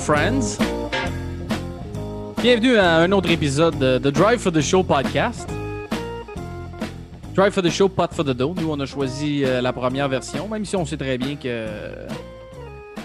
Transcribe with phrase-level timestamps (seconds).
[0.00, 0.69] friends.
[2.42, 5.46] Bienvenue à un autre épisode de The Drive for the Show podcast.
[7.34, 8.54] Drive for the Show, Pot for the Dough.
[8.58, 11.66] Nous, on a choisi euh, la première version, même si on sait très bien que,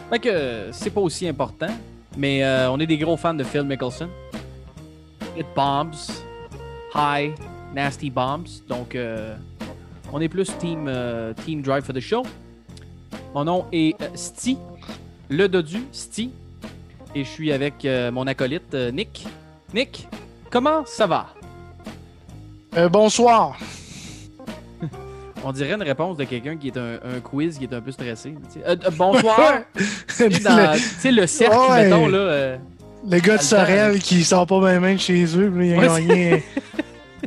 [0.09, 1.67] ben que c'est pas aussi important.
[2.15, 4.07] Mais euh, on est des gros fans de Phil Mickelson.
[5.37, 6.23] It bombs,
[6.95, 7.33] high,
[7.73, 8.63] nasty bombs.
[8.69, 9.35] Donc, euh,
[10.13, 10.89] on est plus team,
[11.45, 12.23] team Drive for the Show.
[13.33, 14.57] Mon nom est Sti,
[15.27, 16.31] le dodu, Sti.
[17.15, 19.25] Et je suis avec euh, mon acolyte euh, Nick.
[19.73, 20.07] Nick,
[20.49, 21.27] comment ça va?
[22.75, 23.57] Euh, bonsoir.
[25.43, 27.91] On dirait une réponse de quelqu'un qui est un, un quiz qui est un peu
[27.91, 28.35] stressé.
[28.53, 28.77] tu sais.
[28.97, 29.59] Bonsoir.
[29.75, 31.83] Tu sais, le cercle, Ouais.
[31.85, 32.57] mettons, là.
[33.09, 35.87] le gars de Sorel qui sort pas main de chez eux, puis il a Ouais,
[36.05, 36.43] gagné.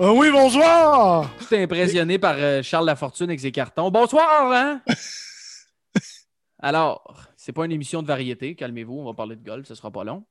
[0.01, 1.29] Oui, bonsoir!
[1.49, 3.91] tout impressionné par Charles Lafortune avec ses cartons.
[3.91, 4.81] Bonsoir, hein?
[6.61, 8.55] Alors, c'est pas une émission de variété.
[8.55, 10.23] Calmez-vous, on va parler de golf, ce sera pas long.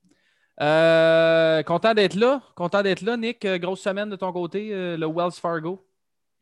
[0.62, 2.44] Euh, content d'être là.
[2.56, 3.44] Content d'être là, Nick.
[3.44, 5.84] Euh, Grosse semaine de ton côté, euh, le Wells Fargo.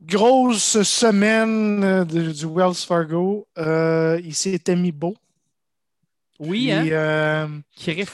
[0.02, 3.48] Grosse semaine de- du Wells Fargo.
[3.58, 5.16] Euh, il s'était mis beau.
[6.40, 6.88] Oui, Puis, hein?
[6.92, 7.48] euh,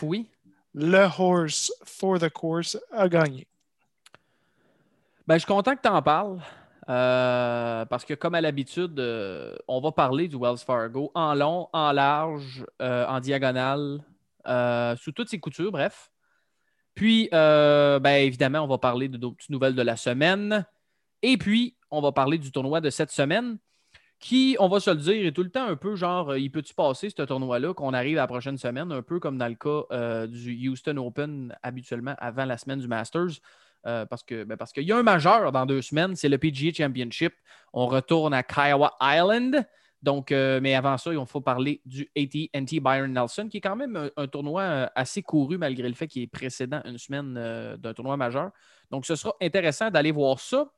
[0.03, 0.27] oui.
[0.75, 3.47] le horse for the course a gagné.
[5.25, 6.39] Ben, je suis content que tu en parles.
[6.89, 11.69] Euh, parce que, comme à l'habitude, euh, on va parler du Wells Fargo en long,
[11.73, 14.03] en large, euh, en diagonale,
[14.97, 16.11] sous toutes ses coutures, bref.
[16.95, 20.65] Puis, ben, évidemment, on va parler de d'autres petites nouvelles de la semaine.
[21.21, 23.57] Et puis, on va parler du tournoi de cette semaine,
[24.19, 26.73] qui, on va se le dire, est tout le temps un peu genre, il peut-tu
[26.73, 30.25] passer ce tournoi-là, qu'on arrive à la prochaine semaine, un peu comme dans le cas
[30.27, 33.39] du Houston Open, habituellement avant la semaine du Masters.
[33.87, 36.37] Euh, parce que ben, parce qu'il y a un majeur dans deux semaines, c'est le
[36.37, 37.33] PGA Championship.
[37.73, 39.67] On retourne à Kiowa Island.
[40.03, 43.75] Donc, euh, mais avant ça, il faut parler du AT&T Byron Nelson, qui est quand
[43.75, 47.33] même un, tournoi euh, assez couru malgré le fait qu'il est précédent une semaine
[47.77, 48.51] d'un tournoi majeur.
[48.89, 50.71] Donc, ce sera intéressant d'aller voir ça.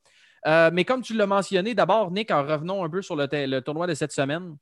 [0.72, 3.88] Mais comme tu l'as mentionné, d'abord, Nick, en revenant un peu sur le, le tournoi
[3.88, 4.58] de cette semaine,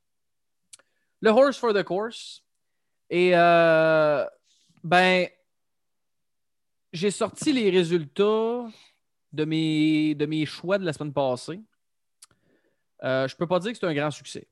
[1.22, 2.44] le Horse for the Course.
[3.10, 5.28] Et ben,
[6.94, 8.68] j'ai sorti les résultats
[9.32, 11.62] de mes, de mes choix de la semaine passée.
[13.04, 14.48] Euh, je ne peux pas dire que c'est un grand succès.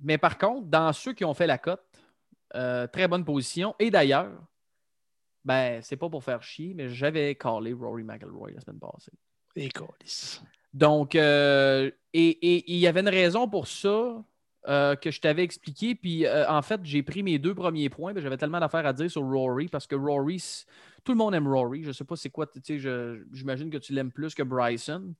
[0.00, 1.80] Mais par contre, dans ceux qui ont fait la cote,
[2.54, 3.74] euh, très bonne position.
[3.78, 4.32] Et d'ailleurs,
[5.44, 9.12] ben, c'est pas pour faire chier, mais j'avais callé Rory McIlroy la semaine passée.
[9.56, 9.68] Et.
[10.72, 14.22] Donc, euh, et et il y avait une raison pour ça
[14.68, 15.94] euh, que je t'avais expliqué.
[15.94, 18.12] Puis, euh, en fait, j'ai pris mes deux premiers points.
[18.12, 20.42] mais J'avais tellement d'affaires à dire sur Rory parce que Rory,
[21.04, 21.82] tout le monde aime Rory.
[21.82, 24.42] Je ne sais pas c'est quoi, tu sais, je- j'imagine que tu l'aimes plus que
[24.42, 25.14] Bryson.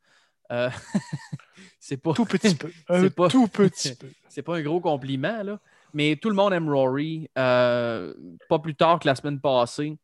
[0.53, 0.69] Euh,
[1.79, 2.71] c'est pas, Tout petit peu.
[2.89, 4.09] Un C'est pas- tout petit peu.
[4.29, 5.59] c'est pas un gros compliment, là.
[5.95, 7.29] Mais tout le monde aime Rory.
[7.35, 9.97] Pas plus tard que la semaine passée,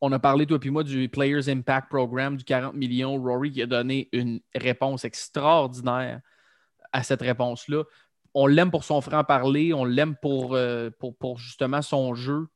[0.00, 3.20] on a parlé, toi et moi, du Players Impact Program du 40 millions.
[3.22, 6.20] Rory qui a donné une réponse extraordinaire
[6.92, 7.84] à cette réponse-là.
[8.34, 10.90] On l'aime pour son franc-parler, on l'aime pour, euh,
[11.36, 12.46] justement son jeu.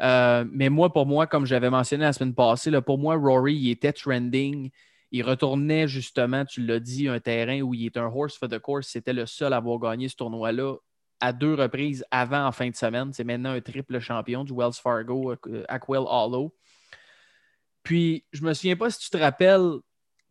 [0.00, 3.70] Euh, mais moi, pour moi, comme j'avais mentionné la semaine passée, pour moi, Rory, il
[3.70, 4.70] était trending.
[5.12, 8.58] Il retournait justement, tu l'as dit, un terrain où il est un horse for the
[8.58, 8.88] course.
[8.88, 10.76] C'était le seul à avoir gagné ce tournoi-là
[11.20, 13.12] à deux reprises avant en fin de semaine.
[13.12, 16.54] C'est maintenant un triple champion du Wells Fargo euh, Aquil Hollow.
[17.82, 19.80] Puis, je me souviens pas si tu te rappelles,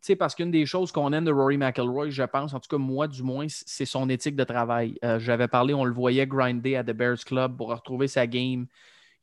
[0.01, 2.77] sais, parce qu'une des choses qu'on aime de Rory McIlroy, je pense, en tout cas
[2.77, 4.97] moi du moins, c'est son éthique de travail.
[5.03, 8.67] Euh, J'avais parlé, on le voyait grinder à The Bears Club pour retrouver sa game.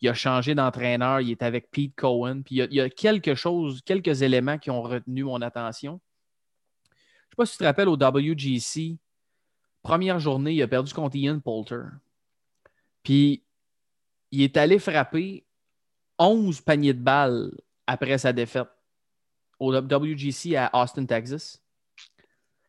[0.01, 2.43] Il a changé d'entraîneur, il est avec Pete Cohen.
[2.51, 6.01] Il y, a, quelque chose, quelques éléments qui ont retenu mon attention.
[6.85, 8.99] Je sais pas si tu te rappelles au WGC,
[9.83, 11.85] première journée, il a perdu contre Ian Poulter.
[13.03, 13.43] Puis
[14.31, 15.47] il est allé frapper
[16.19, 17.53] 11 paniers de balles
[17.87, 18.69] après sa défaite
[19.59, 21.63] au WGC à Austin, Texas.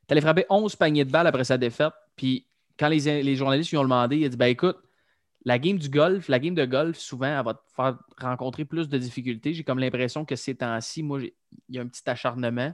[0.08, 1.94] Est allé frapper 11 paniers de balles après sa défaite.
[2.16, 2.48] Puis
[2.80, 4.78] quand les, les journalistes lui ont demandé, il a dit ben écoute,
[5.48, 8.90] la game du golf, la game de golf, souvent, elle va te faire rencontrer plus
[8.90, 9.54] de difficultés.
[9.54, 11.32] J'ai comme l'impression que ces temps-ci, moi, il
[11.70, 12.74] y a un petit acharnement.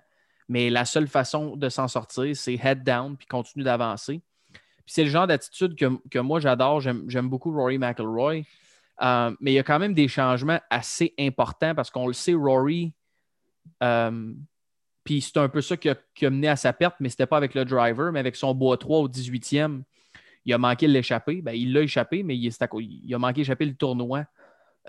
[0.50, 4.22] Mais la seule façon de s'en sortir, c'est head down puis continuer d'avancer.
[4.52, 6.82] Puis c'est le genre d'attitude que, que moi j'adore.
[6.82, 8.42] J'aime j'aime beaucoup Rory McIlroy.
[9.02, 12.34] Euh, mais il y a quand même des changements assez importants parce qu'on le sait,
[12.34, 12.94] Rory,
[13.82, 14.34] Euh,
[15.04, 17.38] puis c'est un peu ça qui a, mené à sa perte, mais ce n'était pas
[17.38, 19.84] avec le driver, mais avec son bois 3 au 18e.
[20.46, 21.42] Il a manqué l'échapper.
[21.42, 24.26] Ben, il l'a échappé, mais il, a manqué d'échapper le tournoi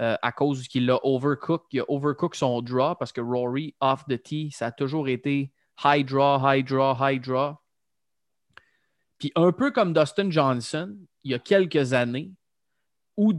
[0.00, 1.64] euh, à cause qu'il l'a overcook.
[1.72, 5.52] Il a overcook son draw parce que Rory, off the tee, ça a toujours été
[5.84, 7.56] high draw, high draw, high draw.
[9.18, 12.32] Puis un peu comme Dustin Johnson, il y a quelques années,
[13.16, 13.32] où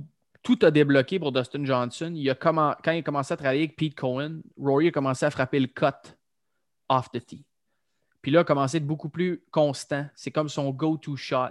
[0.45, 2.13] tout a débloqué pour Dustin Johnson.
[2.15, 5.31] Il a quand il a commencé à travailler avec Pete Cohen, Rory a commencé à
[5.31, 6.15] frapper le cut
[6.87, 7.43] off the tee.
[8.21, 10.05] Puis là, a commencé à être beaucoup plus constant.
[10.15, 11.49] C'est comme son go-to shot.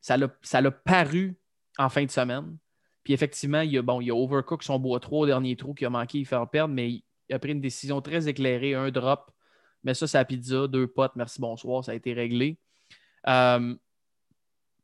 [0.00, 1.36] Ça l'a paru
[1.78, 2.58] en fin de semaine.
[3.04, 5.84] Puis effectivement, il a, bon, il a overcook son bois 3 au dernier trou qui
[5.84, 9.30] a manqué il faire perdre, mais il a pris une décision très éclairée, un drop.
[9.84, 12.58] Mais ça, c'est la pizza, deux potes, merci, bonsoir, ça a été réglé.
[13.28, 13.74] Euh,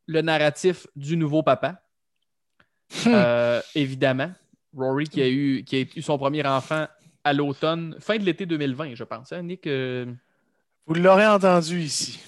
[0.06, 1.82] le narratif du nouveau papa.
[3.04, 3.08] Hmm.
[3.08, 4.32] Euh, évidemment,
[4.76, 6.86] Rory qui a, eu, qui a eu son premier enfant
[7.24, 9.32] à l'automne, fin de l'été 2020, je pense.
[9.32, 9.66] Hein, Nick?
[9.66, 10.06] Euh,
[10.86, 12.20] Vous l'aurez entendu ici.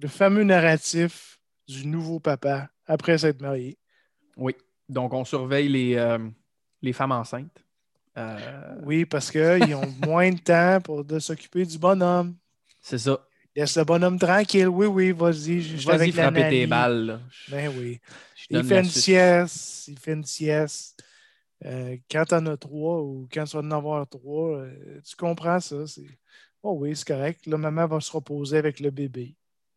[0.00, 3.78] Le fameux narratif du nouveau papa après s'être marié.
[4.36, 4.54] Oui.
[4.88, 6.18] Donc, on surveille les, euh,
[6.82, 7.64] les femmes enceintes.
[8.82, 12.34] Oui, parce qu'ils ont moins de temps pour de s'occuper du bonhomme.
[12.80, 13.27] C'est ça.
[13.58, 14.68] Laisse le bonhomme tranquille.
[14.68, 15.58] Oui, oui, vas-y.
[15.84, 17.18] Vas-y, frapper tes balles.
[17.48, 17.98] Ben oui.
[18.50, 19.88] Il fait une sieste.
[19.88, 21.02] Il fait une sieste.
[21.64, 25.16] Euh, quand tu en as trois ou quand tu vas en avoir trois, euh, tu
[25.16, 25.74] comprends ça.
[26.62, 27.46] Oh oui, c'est correct.
[27.46, 29.34] Là, maman va se reposer avec le bébé.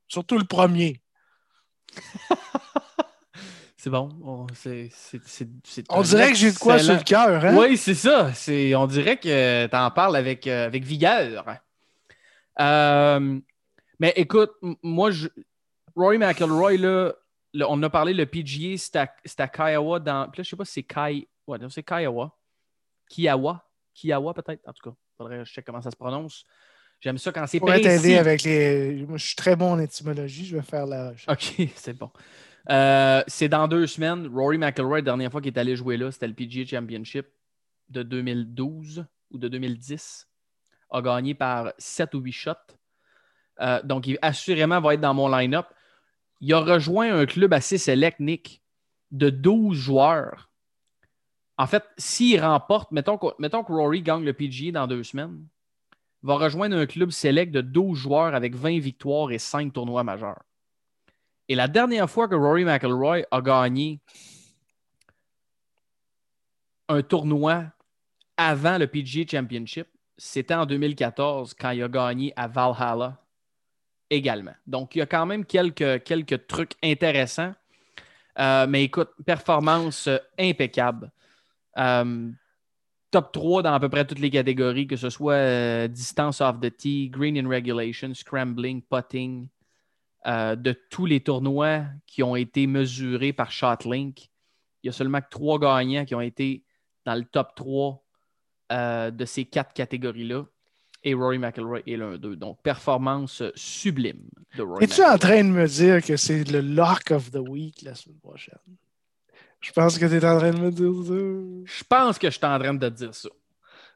[0.08, 1.02] Surtout le premier.
[3.78, 4.10] c'est bon.
[4.24, 4.46] On,
[5.90, 7.46] on dirait que j'ai de quoi sur le cœur.
[7.46, 7.58] Hein?
[7.58, 8.32] Oui, c'est ça.
[8.78, 11.58] On dirait que tu en parles avec, euh, avec vigueur.
[14.02, 14.52] Mais écoute,
[14.82, 15.28] moi, je,
[15.96, 17.14] Roy McElroy, là,
[17.70, 20.28] on a parlé, le PGA, c'est à, Kiowa dans.
[20.32, 21.28] Puis là, je sais pas si c'est Kai.
[21.46, 22.36] Ouais, c'est Kiowa.
[23.08, 23.64] Kiawa.
[23.94, 24.68] Kiawa, peut-être.
[24.68, 26.46] En tout cas, faudrait que je sais comment ça se prononce.
[27.00, 27.84] J'aime ça quand c'est précis.
[27.84, 29.06] t'aider avec les.
[29.08, 30.46] Moi, je suis très bon en étymologie.
[30.46, 32.10] Je vais faire la OK, c'est bon.
[32.72, 34.28] Euh, c'est dans deux semaines.
[34.34, 37.28] Rory McIlroy, la dernière fois qu'il est allé jouer là, c'était le PGA Championship
[37.90, 40.28] de 2012 ou de 2010.
[40.90, 42.81] A gagné par 7 ou 8 shots.
[43.62, 45.68] Euh, donc, il assurément va être dans mon line-up
[46.42, 48.62] il a rejoint un club assez select, Nick,
[49.12, 50.50] de 12 joueurs.
[51.58, 55.46] En fait, s'il remporte, mettons que, Rory gagne le PGA dans deux semaines,
[56.24, 60.42] va rejoindre un club select de 12 joueurs avec 20 victoires et 5 tournois majeurs.
[61.48, 64.00] Et la dernière fois que Rory McIlroy a gagné
[66.90, 67.66] un tournoi
[68.38, 69.88] avant le PGA Championship,
[70.18, 73.22] c'était en 2014 quand il a gagné à Valhalla
[74.12, 74.54] également.
[74.68, 77.54] Donc, il y a quand même quelques, quelques trucs intéressants.
[78.40, 81.12] Euh, mais écoute, performance euh, impeccable.
[81.78, 82.30] Euh,
[83.10, 86.76] top 3 dans à peu près toutes les catégories, que ce soit distance off the
[86.76, 89.48] tee, green in regulation, scrambling, putting,
[90.26, 94.30] de tous les tournois qui ont été mesurés par Shotlink.
[94.82, 96.64] Il y a seulement trois gagnants qui ont été
[97.06, 98.02] dans le top 3
[99.12, 100.46] de ces quatre catégories-là
[101.04, 102.36] et Rory McIlroy est l'un d'eux.
[102.36, 107.12] Donc, performance sublime de Rory Es-tu en train de me dire que c'est le lock
[107.12, 108.58] of the week la semaine prochaine?
[109.60, 111.78] Je pense que tu es en train de me dire ça.
[111.78, 113.30] Je pense que je suis en train de te dire ça.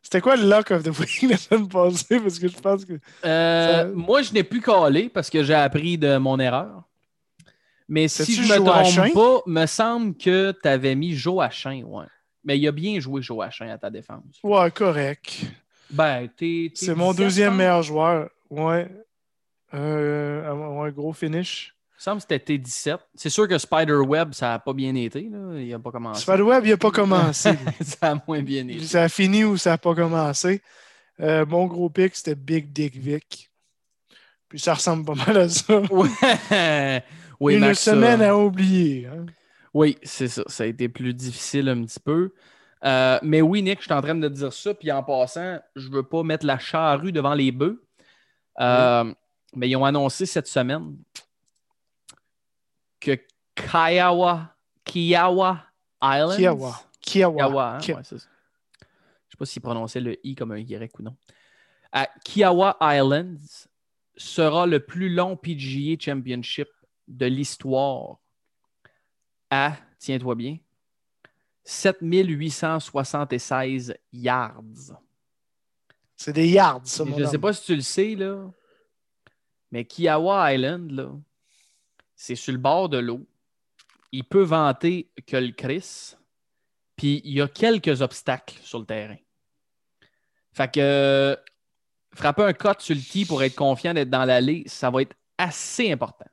[0.01, 2.19] C'était quoi le lock of the week la semaine passée?
[2.19, 2.93] Parce que je pense que.
[3.25, 6.83] Euh, moi, je n'ai plus calé parce que j'ai appris de mon erreur.
[7.87, 12.05] Mais si je ne me trompe pas, me semble que tu avais mis Joachim, ouais.
[12.43, 14.39] Mais il a bien joué Joachim à ta défense.
[14.43, 15.41] Ouais, correct.
[15.89, 16.29] Ben,
[16.73, 18.29] C'est mon deuxième meilleur joueur.
[18.49, 18.89] Ouais.
[19.73, 21.73] Euh, un gros finish.
[21.91, 22.97] Il me semble que c'était T17.
[23.15, 25.29] C'est sûr que Spider-Web, ça n'a pas bien été.
[25.29, 25.59] Là.
[25.59, 26.21] Il n'a pas commencé.
[26.21, 27.51] Spider-Web, il n'a pas commencé.
[27.81, 28.83] ça a moins bien été.
[28.85, 30.61] Ça a fini ou ça n'a pas commencé.
[31.21, 33.49] Euh, mon gros pic, c'était Big Dick Vic.
[34.49, 35.81] Puis ça ressemble pas mal à ça.
[35.89, 37.03] Ouais.
[37.39, 39.07] oui, Une semaine à oublier.
[39.07, 39.25] Hein.
[39.73, 40.43] Oui, c'est ça.
[40.47, 42.33] Ça a été plus difficile un petit peu.
[42.83, 44.73] Euh, mais oui, Nick, je suis en train de dire ça.
[44.73, 47.83] Puis en passant, je ne veux pas mettre la charrue devant les bœufs.
[48.59, 49.13] Euh,
[49.55, 50.97] mais ils ont annoncé cette semaine
[52.99, 53.17] que
[53.55, 55.63] Kiowa, Kiowa
[56.01, 56.37] Islands?
[56.37, 56.75] Kiowa.
[57.01, 57.75] Kiowa.
[57.75, 57.79] Hein?
[57.79, 61.15] je ne sais pas s'ils prononçaient le I comme un Y ou non.
[61.91, 63.67] À Kiowa Islands
[64.17, 66.69] sera le plus long PGA Championship
[67.07, 68.17] de l'histoire
[69.49, 70.57] à, tiens-toi bien,
[71.65, 75.01] 7876 yards.
[76.15, 78.49] C'est des yards, ça, Je ne sais pas si tu le sais, là,
[79.71, 81.09] mais Kiawa Island, là,
[82.15, 83.25] c'est sur le bord de l'eau.
[84.11, 86.15] Il peut vanter que le Chris,
[86.95, 89.17] puis il y a quelques obstacles sur le terrain.
[90.53, 91.37] Fait que
[92.13, 95.15] frapper un cut sur le tee pour être confiant d'être dans l'allée, ça va être
[95.37, 96.29] assez important.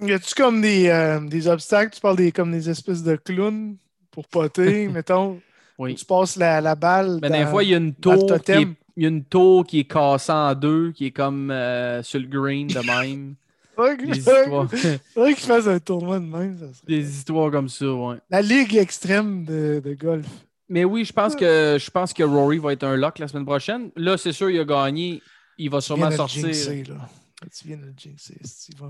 [0.00, 1.94] Y a-tu comme des, euh, des, obstacles?
[1.94, 3.76] Tu parles des, comme des espèces de clowns?
[4.18, 5.40] Pour poter, mettons.
[5.78, 5.94] Oui.
[5.94, 7.20] Tu passes la, la balle.
[7.22, 9.64] Mais des fois, il y a une tour qui est, il y a une tour
[9.64, 13.36] qui est cassée en deux, qui est comme euh, sur le green de même.
[13.96, 14.68] des histoires.
[15.14, 16.58] Faudrait fasse un tournoi de même.
[16.58, 18.16] Ça Des histoires comme ça, ouais.
[18.28, 20.26] La ligue extrême de, de golf.
[20.68, 23.46] Mais oui, je pense, que, je pense que Rory va être un lock la semaine
[23.46, 23.90] prochaine.
[23.94, 25.22] Là, c'est sûr, il a gagné.
[25.58, 26.44] Il va sûrement sortir.
[27.52, 27.94] Tu viens de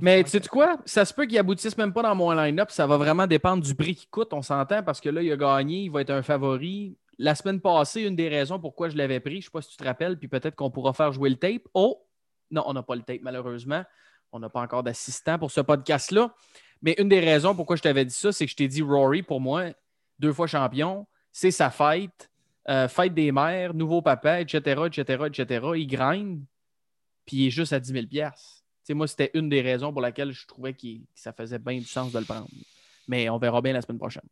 [0.00, 0.78] Mais tu sais quoi?
[0.87, 2.71] Ça se peut qu'il aboutisse même pas dans mon line-up.
[2.71, 5.37] Ça va vraiment dépendre du prix qu'il coûte, on s'entend, parce que là, il a
[5.37, 6.97] gagné, il va être un favori.
[7.19, 9.71] La semaine passée, une des raisons pourquoi je l'avais pris, je ne sais pas si
[9.71, 11.62] tu te rappelles, puis peut-être qu'on pourra faire jouer le tape.
[11.75, 12.07] Oh!
[12.50, 13.85] Non, on n'a pas le tape, malheureusement.
[14.33, 16.35] On n'a pas encore d'assistant pour ce podcast-là.
[16.81, 19.23] Mais une des raisons pourquoi je t'avais dit ça, c'est que je t'ai dit Rory,
[19.23, 19.64] pour moi,
[20.19, 22.31] deux fois champion, c'est sa fête,
[22.69, 25.67] euh, fête des mères, nouveau papa, etc., etc., etc.
[25.76, 26.40] Il grind,
[27.29, 28.07] puis il est juste à 10 000
[28.83, 31.85] T'sais, Moi, c'était une des raisons pour laquelle je trouvais que ça faisait bien du
[31.85, 32.49] sens de le prendre.
[33.07, 34.23] Mais on verra bien la semaine prochaine.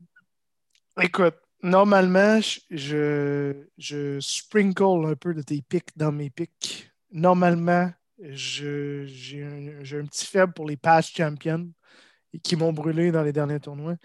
[0.98, 6.90] Écoute, normalement, je, je sprinkle un peu de tes pics dans mes pics.
[7.12, 11.70] Normalement, j'ai un, un, petit faible pour les past champions
[12.42, 13.96] qui m'ont brûlé dans les derniers tournois.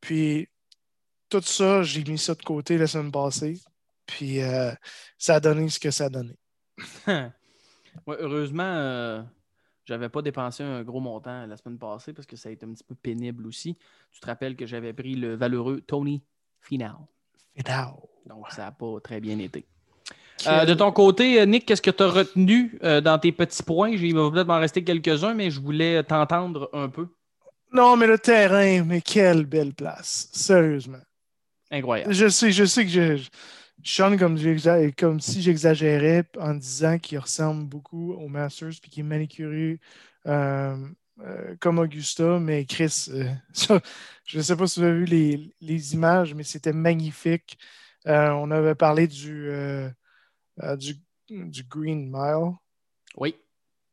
[0.00, 0.48] Puis
[1.28, 3.60] tout ça, j'ai mis ça de côté la semaine passée.
[4.06, 4.72] Puis euh,
[5.18, 6.38] ça a donné ce que ça a donné.
[8.06, 9.22] heureusement, euh,
[9.84, 12.72] j'avais pas dépensé un gros montant la semaine passée parce que ça a été un
[12.72, 13.76] petit peu pénible aussi.
[14.10, 16.22] Tu te rappelles que j'avais pris le valeureux Tony
[16.60, 16.96] Final.
[17.56, 17.92] Final.
[18.26, 19.66] Donc ça n'a pas très bien été.
[20.46, 23.90] Euh, de ton côté, Nick, qu'est-ce que tu as retenu dans tes petits points?
[23.90, 27.06] Il va peut-être m'en rester quelques-uns, mais je voulais t'entendre un peu.
[27.74, 30.28] Non, mais le terrain, mais quelle belle place.
[30.32, 31.02] Sérieusement.
[31.72, 32.12] Incroyable.
[32.12, 33.28] Je sais, je sais que je,
[33.82, 39.08] je comme, comme si j'exagérais en disant qu'il ressemble beaucoup au Masters puis qu'il est
[39.08, 39.80] manicuré
[40.26, 40.76] euh,
[41.20, 43.30] euh, comme Augusta, mais Chris, euh,
[44.26, 47.58] je ne sais pas si vous avez vu les, images, mais c'était magnifique.
[48.04, 49.50] on avait parlé du,
[50.76, 50.94] du,
[51.28, 52.56] du, Green Mile.
[53.16, 53.36] Oui.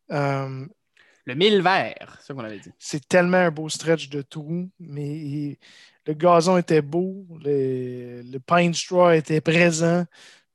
[0.10, 2.72] Le mille vert, c'est ce qu'on avait dit.
[2.80, 5.60] C'est tellement un beau stretch de tout, mais
[6.05, 10.05] le gazon était beau, le, pine straw était présent.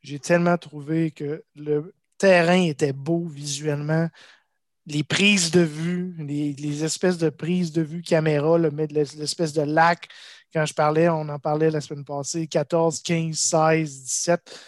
[0.02, 4.08] J'ai tellement trouvé que le terrain était beau visuellement.
[4.86, 10.08] Les prises de vue, les, espèces de prises de vue caméra, l'espèce de lac,
[10.52, 14.60] quand je parlais, on en parlait la semaine passée, 14, 15, 16, 17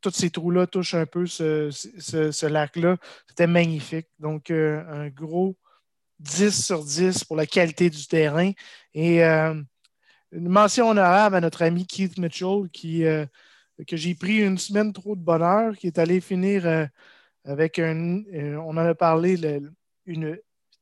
[0.00, 2.96] tous ces trous-là touchent un peu ce, lac-là.
[3.28, 4.06] C'était magnifique.
[4.18, 5.56] Donc, euh, un gros
[6.20, 8.52] 10 sur 10 pour la qualité du terrain.
[8.94, 9.60] Et euh,
[10.32, 13.26] une mention honorable à notre ami Keith Mitchell, qui, euh,
[13.86, 16.86] que j'ai pris une semaine trop de bonheur, qui est allé finir euh,
[17.44, 19.60] avec un, euh, on en a parlé,
[20.04, 20.38] une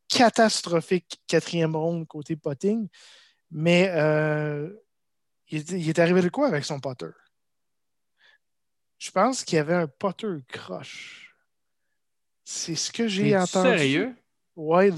[0.08, 2.88] catastrophique quatrième ronde côté potting.
[3.50, 3.84] Mais
[5.48, 7.10] il, est arrivé de quoi avec son potter?
[8.98, 11.36] Je pense qu'il y avait un potter croche.
[12.44, 13.68] C'est ce que j'ai entendu.
[13.68, 14.16] Sérieux?
[14.56, 14.90] Ouais,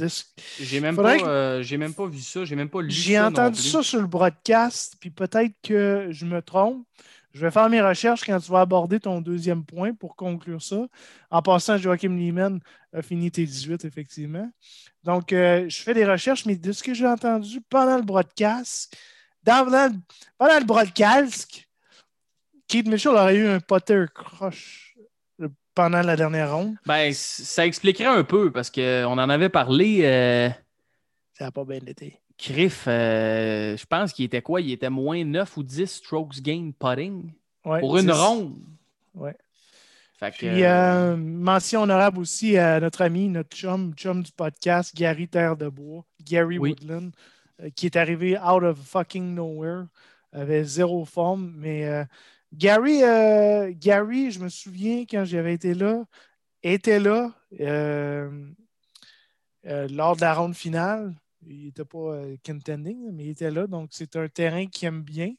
[0.61, 3.00] j'ai même, pas, euh, même pas vu ça, j'ai même pas lu ça.
[3.00, 6.87] J'ai entendu ça sur le broadcast, puis peut-être que je me trompe.
[7.33, 10.87] Je vais faire mes recherches quand tu vas aborder ton deuxième point pour conclure ça.
[11.31, 12.61] En passant, Joachim Lehman
[12.93, 14.49] a fini tes 18, effectivement.
[15.03, 18.97] Donc, euh, je fais des recherches, mais de ce que j'ai entendu pendant le broadcast,
[19.45, 19.88] pendant,
[20.38, 21.65] pendant le broadcast,
[22.69, 24.88] Keith Mitchell aurait eu un Potter croche
[25.78, 26.75] pendant la dernière ronde?
[26.87, 30.00] Ben, ça expliquerait un peu parce qu'on en avait parlé.
[30.02, 30.49] Euh,
[31.35, 32.18] ça n'a pas bien été.
[32.37, 34.61] Criff, euh, je pense qu'il était quoi?
[34.61, 37.30] Il était moins 9 ou 10 strokes gain putting
[37.62, 38.56] pour une ronde.
[39.14, 39.37] Ouais.
[40.32, 45.56] Puis, euh, mention honorable aussi à notre ami, notre chum, chum du podcast, Gary Terre
[45.56, 47.12] de Bois, Gary Woodland,
[47.76, 49.85] qui est arrivé out of fucking nowhere,
[50.32, 52.04] avait zéro forme, mais
[52.52, 56.05] Gary, euh, Gary, je me souviens quand j'avais été là,
[56.62, 58.31] était là euh,
[59.67, 61.14] euh, lors de la ronde finale.
[61.47, 63.67] Il n'était pas contending, mais il était là.
[63.67, 65.35] Donc, c'est un terrain qui aime bien.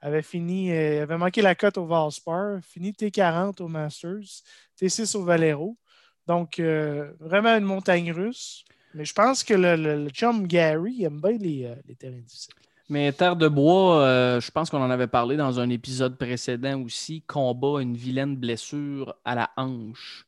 [0.00, 4.42] Avait fini, avait manqué la cote au Valspar, fini T40 au Masters,
[4.78, 5.78] T6 au Valero.
[6.26, 8.64] Donc, vraiment une montagne russe.
[8.92, 12.54] Mais je pense que le, chum Gary aime bien les, les terrains difficiles.
[12.90, 16.82] Mais Terre de Bois, euh, je pense qu'on en avait parlé dans un épisode précédent
[16.82, 20.26] aussi, combat une vilaine blessure à la hanche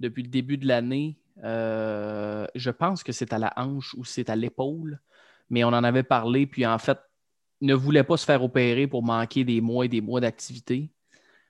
[0.00, 1.18] depuis le début de l'année.
[1.44, 4.98] Euh, je pense que c'est à la hanche ou c'est à l'épaule,
[5.50, 6.98] mais on en avait parlé, puis en fait,
[7.60, 10.90] ne voulait pas se faire opérer pour manquer des mois et des mois d'activité.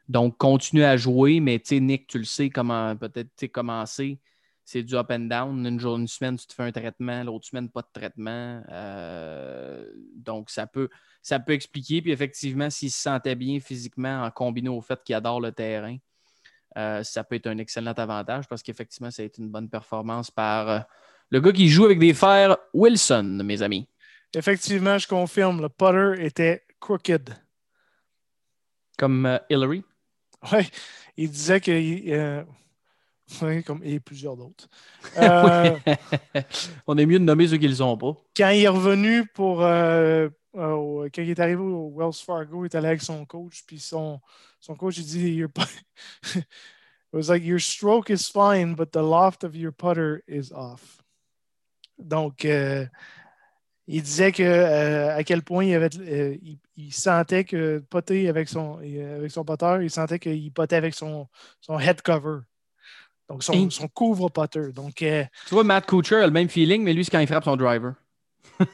[0.09, 4.19] Donc, continue à jouer, mais tu sais, Nick, tu le sais, comment peut-être commencer.
[4.73, 5.67] C'est du up and down.
[5.67, 8.62] Une, journée, une semaine, tu te fais un traitement, l'autre semaine, pas de traitement.
[8.71, 9.85] Euh,
[10.15, 10.89] donc, ça peut,
[11.23, 12.00] ça peut expliquer.
[12.00, 15.97] Puis, effectivement, s'il se sentait bien physiquement, en combiné au fait qu'il adore le terrain,
[16.79, 20.31] euh, ça peut être un excellent avantage parce qu'effectivement, ça a été une bonne performance
[20.31, 20.79] par euh,
[21.31, 23.89] le gars qui joue avec des fers Wilson, mes amis.
[24.37, 27.35] Effectivement, je confirme, le putter était crooked.
[28.97, 29.83] Comme Hillary?
[30.53, 30.71] Oui,
[31.17, 32.47] il disait que.
[33.42, 34.68] Euh, comme, et plusieurs d'autres.
[35.18, 35.76] Euh,
[36.87, 38.14] On est mieux de nommer ceux qui ne le sont pas.
[38.37, 39.62] Quand il est revenu pour.
[39.62, 43.78] Euh, quand il est arrivé au Wells Fargo, il est allé avec son coach, puis
[43.78, 44.20] son,
[44.58, 45.50] son coach, il dit Your,
[46.34, 46.46] It
[47.12, 51.02] was like, Your stroke is fine, but the loft of your putter is off.
[51.99, 52.44] Donc,
[53.92, 56.37] il disait que euh, à quel point il, avait, euh,
[56.76, 61.26] il, sentait que poter avec son, avec son poteur, il sentait qu'il potait avec son,
[61.60, 62.42] son head cover.
[63.30, 64.72] Donc son, son couvre-poteur.
[64.72, 67.28] Donc, euh, tu vois, Matt Kuchar a le même feeling, mais lui, c'est quand il
[67.28, 67.94] frappe son driver.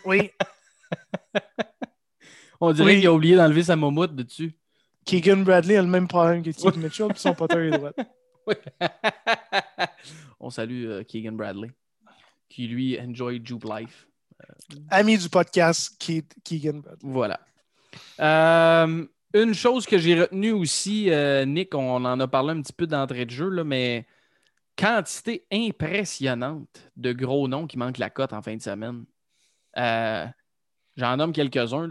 [0.06, 0.30] Oui.
[2.60, 4.54] On dirait qu'il a oublié d'enlever sa momoute dessus.
[5.04, 7.90] Keegan Bradley a le même problème que Keith Mitchell, puis son poteur est droit.
[10.40, 11.70] On salue Keegan Bradley,
[12.48, 14.08] qui lui enjoy Juke Life.
[14.88, 16.02] Ami du podcast,
[16.44, 16.80] Keegan.
[17.02, 17.40] Voilà.
[18.20, 22.72] Euh, une chose que j'ai retenue aussi, euh, Nick, on en a parlé un petit
[22.72, 24.06] peu d'entrée de jeu, là, mais
[24.76, 29.04] quantité impressionnante de gros noms qui manquent la cote en fin de semaine.
[29.76, 30.26] Euh,
[30.96, 31.88] j'en nomme quelques-uns.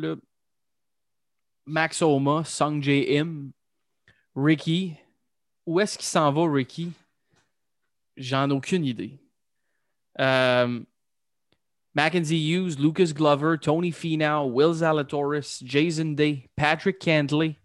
[1.66, 3.22] Max Oma, Sung J.
[4.36, 4.96] Ricky.
[5.66, 6.92] Où est-ce qu'il s'en va, Ricky?
[8.18, 9.20] J'en ai aucune idée.
[10.20, 10.80] Euh,
[11.96, 17.58] Mackenzie Hughes, Lucas Glover, Tony Finau, Will Zalatoris, Jason Day, Patrick Cantley,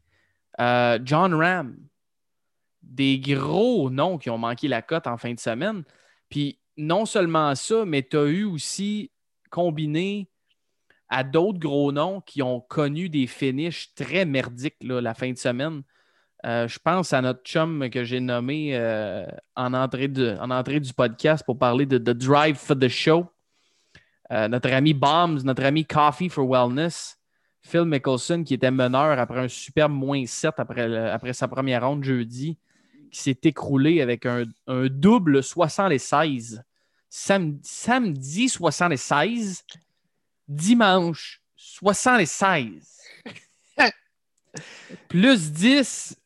[0.60, 1.89] euh, John Ram.
[2.82, 5.84] Des gros noms qui ont manqué la cote en fin de semaine.
[6.28, 9.10] Puis non seulement ça, mais tu as eu aussi
[9.50, 10.30] combiné
[11.08, 15.82] à d'autres gros noms qui ont connu des finishes très merdiques la fin de semaine.
[16.46, 19.26] Euh, je pense à notre chum que j'ai nommé euh,
[19.56, 23.26] en, entrée du podcast pour parler de The Drive for the Show.
[24.32, 27.18] Euh, notre ami Bombs, notre ami Coffee for Wellness,
[27.60, 32.04] Phil Mickelson, qui était meneur après un superbe moins 7 après, après sa première ronde
[32.04, 32.56] jeudi,
[33.10, 36.62] qui s'est écroulé avec un, double 76.
[37.08, 39.64] Sam, samedi 76,
[40.46, 43.00] dimanche 76.
[45.08, 46.16] Plus 10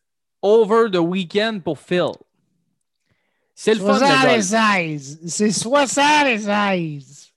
[0.42, 2.12] over the weekend pour Phil.
[3.54, 3.98] C'est le fun.
[3.98, 5.20] 76.
[5.26, 7.32] C'est 76.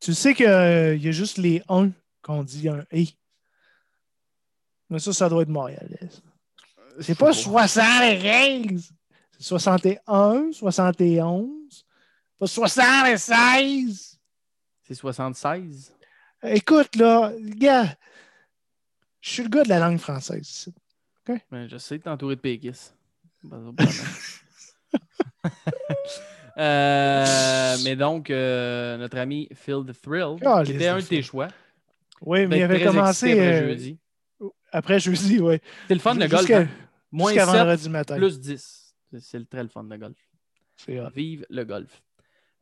[0.00, 1.90] Tu sais qu'il euh, y a juste les 1
[2.22, 3.04] qu'on dit un E.
[4.88, 5.98] Mais ça, ça doit être Montréal.
[7.00, 8.92] C'est pas 75.
[9.32, 11.86] C'est 61, 71.
[12.38, 14.18] Pas 76.
[14.82, 15.92] C'est 76.
[16.42, 17.94] Écoute, là, gars,
[19.20, 20.68] je suis le gars de la langue française.
[21.28, 21.38] OK?
[21.50, 22.96] Ben, je sais que t'es entouré de péquistes.
[26.58, 31.48] Euh, mais donc, euh, notre ami Phil the Thrill, oh, était un de tes choix.
[32.20, 33.38] Oui, mais il avait commencé.
[33.40, 33.98] Euh, jeudi.
[34.72, 35.58] Après jeudi, oui.
[35.88, 36.50] C'est le fun de golf.
[36.50, 36.68] Hein?
[37.12, 38.16] Moins 7, matin.
[38.16, 38.94] plus 10.
[39.18, 40.18] C'est le très le fun de golf.
[41.14, 42.02] Vive le golf.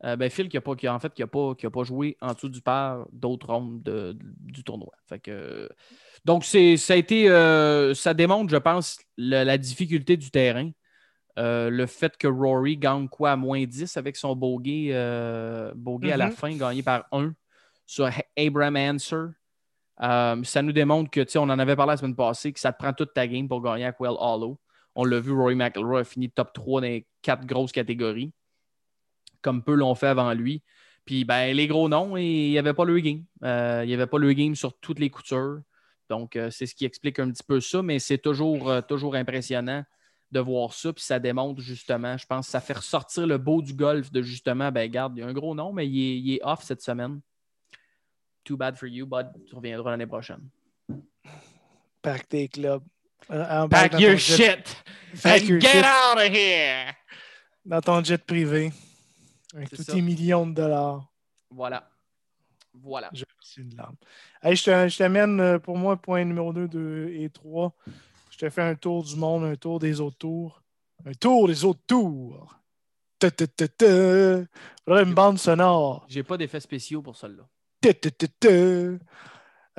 [0.01, 2.17] ben Phil qui a pas, qui en fait qui a pas, qui a pas joué
[2.21, 3.83] en dessous du par d'autres rondes
[4.39, 4.91] du tournoi.
[5.07, 5.69] Fait que,
[6.25, 7.27] donc c'est ça a été
[7.95, 10.71] ça démontre, je pense, la difficulté du terrain.
[11.39, 16.17] Euh, le fait que Rory gagne quoi à moins 10 avec son bogey, euh, à
[16.17, 16.31] la mhm.
[16.33, 17.33] fin, gagné par 1
[17.85, 19.27] sur Abraham Answer.
[20.01, 22.77] Euh, ça nous démontre que, on en avait parlé la semaine passée, que ça te
[22.77, 24.59] prend toute ta game pour gagner à Quell Hollow.
[24.95, 28.31] On l'a vu, Rory McIlroy a fini top 3 dans les quatre grosses catégories,
[29.41, 30.63] comme peu l'ont fait avant lui.
[31.05, 33.23] Puis ben, les gros noms, il n'y avait pas le game.
[33.41, 35.61] il n'y avait pas le game sur toutes les coutures.
[36.09, 39.83] Donc, c'est ce qui explique un petit peu ça, mais c'est toujours, toujours impressionnant
[40.31, 40.93] de voir ça.
[40.93, 44.71] Puis ça démontre justement, je pense, ça fait ressortir le beau du golf de justement,
[44.71, 47.19] ben garde, il y a un gros nom, mais il est, off cette semaine.
[48.43, 49.27] Too bad for you, bud.
[49.47, 50.49] Tu reviendras l'année prochaine.
[52.01, 52.83] Pack tes clubs.
[53.29, 54.75] Euh, Pack your shit.
[55.23, 56.95] and get out of here.
[57.65, 58.71] Dans ton jet privé.
[59.53, 61.05] Avec tous tes millions de dollars.
[61.49, 61.89] Voilà.
[62.73, 63.09] Voilà.
[63.13, 63.25] Je
[63.57, 63.95] une larme.
[64.43, 67.73] je t'amène euh, pour moi point numéro 2 2 et 3.
[68.31, 70.61] Je te fais un tour du monde, un tour des autres tours.
[71.05, 72.55] Un tour des autres tours.
[73.17, 73.85] Ta, ta, ta, ta.
[74.87, 76.05] une bande sonore.
[76.07, 77.47] J'ai pas d'effets spéciaux pour celle-là.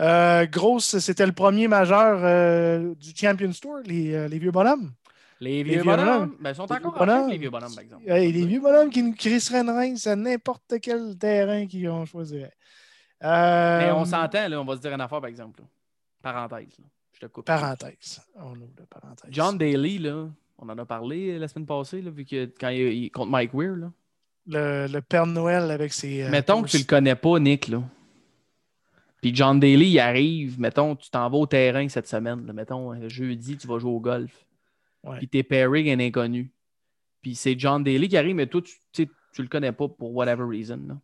[0.01, 4.93] Euh, grosse, c'était le premier majeur euh, du Champions Tour, les, euh, les, vieux bonhommes.
[5.41, 8.05] Les vieux, bonhommes, ben, ils sont encore en les vieux bonhommes, par exemple.
[8.07, 12.43] les vieux bonhommes qui nous crisseraient une reine à n'importe quel terrain qu'ils ont choisi.
[13.23, 13.79] Euh...
[13.79, 15.61] Mais on s'entend, là, on va se dire une affaire, par exemple.
[16.23, 16.79] Parenthèse.
[17.13, 17.45] Je te coupe.
[17.45, 18.23] Parenthèse.
[18.37, 19.31] On ouvre la parenthèse.
[19.31, 23.11] John Daly, là, on en a parlé la semaine passée, là, vu que quand il,
[23.11, 23.77] contre Mike Weir.
[23.77, 23.93] Là.
[24.51, 26.25] Le, le, Père Noël avec ses.
[26.25, 27.69] Euh, mettons que tu le connais pas, Nick.
[27.69, 27.83] Là.
[29.23, 30.59] Puis John Daly, il arrive.
[30.59, 32.45] Mettons, tu t'en vas au terrain cette semaine.
[32.47, 32.53] Là.
[32.53, 34.47] Mettons, euh, jeudi, tu vas jouer au golf.
[35.05, 35.19] Ouais.
[35.19, 36.53] Puis t'es pairing un inconnu.
[37.23, 40.45] Puis c'est John Daly qui arrive, mais toi, tu, tu le connais pas pour whatever
[40.45, 40.81] reason.
[40.89, 40.99] Là.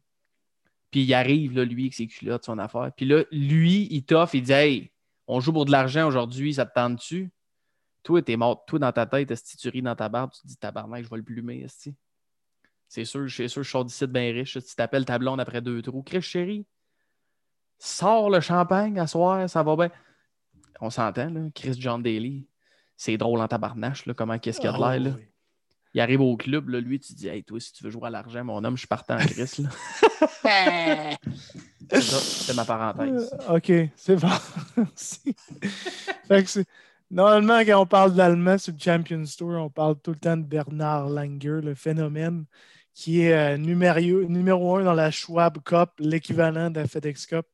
[0.90, 2.90] Puis il arrive, là, lui, avec ses culottes, son affaire.
[2.96, 4.90] Puis là, lui, il t'offre, il dit Hey,
[5.26, 7.30] on joue pour de l'argent aujourd'hui, ça te tente-tu?
[8.02, 10.46] Toi, t'es mort, toi, dans ta tête, si tu ris dans ta barbe, tu te
[10.46, 11.66] dis Tabarnak, je vais le plumer,
[12.88, 14.54] C'est sûr, je sûr, je sors d'ici bien riche.
[14.54, 16.66] Tu t'appelles ta blonde après deux trous, Chris chérie,
[17.78, 19.90] sors le champagne à soir, ça va bien.
[20.80, 22.46] On s'entend, là, Chris John Daly.
[22.96, 25.18] C'est drôle en tabarnache, là, comment qu'est-ce qu'il y a de l'air, là.
[25.18, 25.22] Ah
[25.96, 28.10] il arrive au club, là, lui, tu dis Hey, toi, si tu veux jouer à
[28.10, 29.46] l'argent, mon homme, je suis partant en Chris.
[31.90, 33.34] c'est ma parenthèse.
[33.48, 34.28] Euh, OK, c'est bon.
[37.10, 40.42] Normalement, quand on parle d'Allemand sur le Champions Tour, on parle tout le temps de
[40.42, 42.44] Bernard Langer, le phénomène,
[42.96, 47.46] qui est euh, numéro, numéro un dans la Schwab Cup, l'équivalent de la FedEx Cup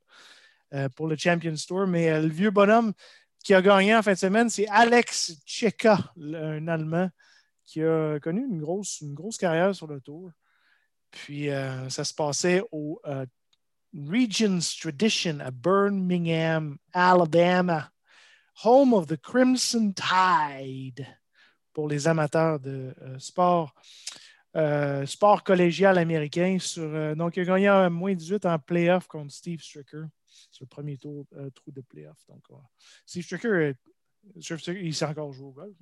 [0.72, 1.88] euh, pour le Champions Tour.
[1.88, 2.92] Mais le vieux bonhomme
[3.42, 7.10] qui a gagné en fin de semaine, c'est Alex Cheka, un Allemand
[7.64, 10.30] qui a connu une grosse, une grosse carrière sur le tour.
[11.10, 13.26] Puis euh, ça se passait au euh,
[13.92, 17.90] Regents Tradition à Birmingham, Alabama,
[18.62, 21.04] home of the Crimson Tide
[21.72, 22.94] pour les amateurs de
[24.56, 25.42] euh, sport.
[25.42, 26.58] collégial américain.
[26.60, 30.68] Sur, donc, il a gagné un moins 18 en playoff contre Steve Stricker sur le
[30.68, 32.18] premier tour, trou de playoff.
[32.28, 32.42] Donc,
[33.06, 33.72] Steve Stricker,
[34.34, 35.74] il s'est encore joué au golf,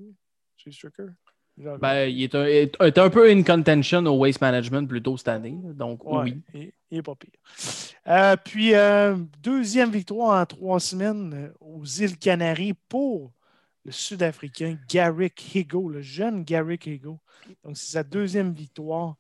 [0.57, 1.09] Steve Stricker?
[1.57, 5.57] Ben, il est un, est un, peu in contention au waste management plutôt cette année.
[5.75, 6.41] Donc, oui.
[6.55, 7.31] Il, n'est pas pire.
[8.07, 13.33] Euh, puis, euh, deuxième victoire en trois semaines euh, aux îles Canaries pour
[13.85, 17.19] le Sud-Africain Garrick Higo, le jeune Garrick Higo.
[17.65, 19.17] Donc, c'est sa deuxième victoire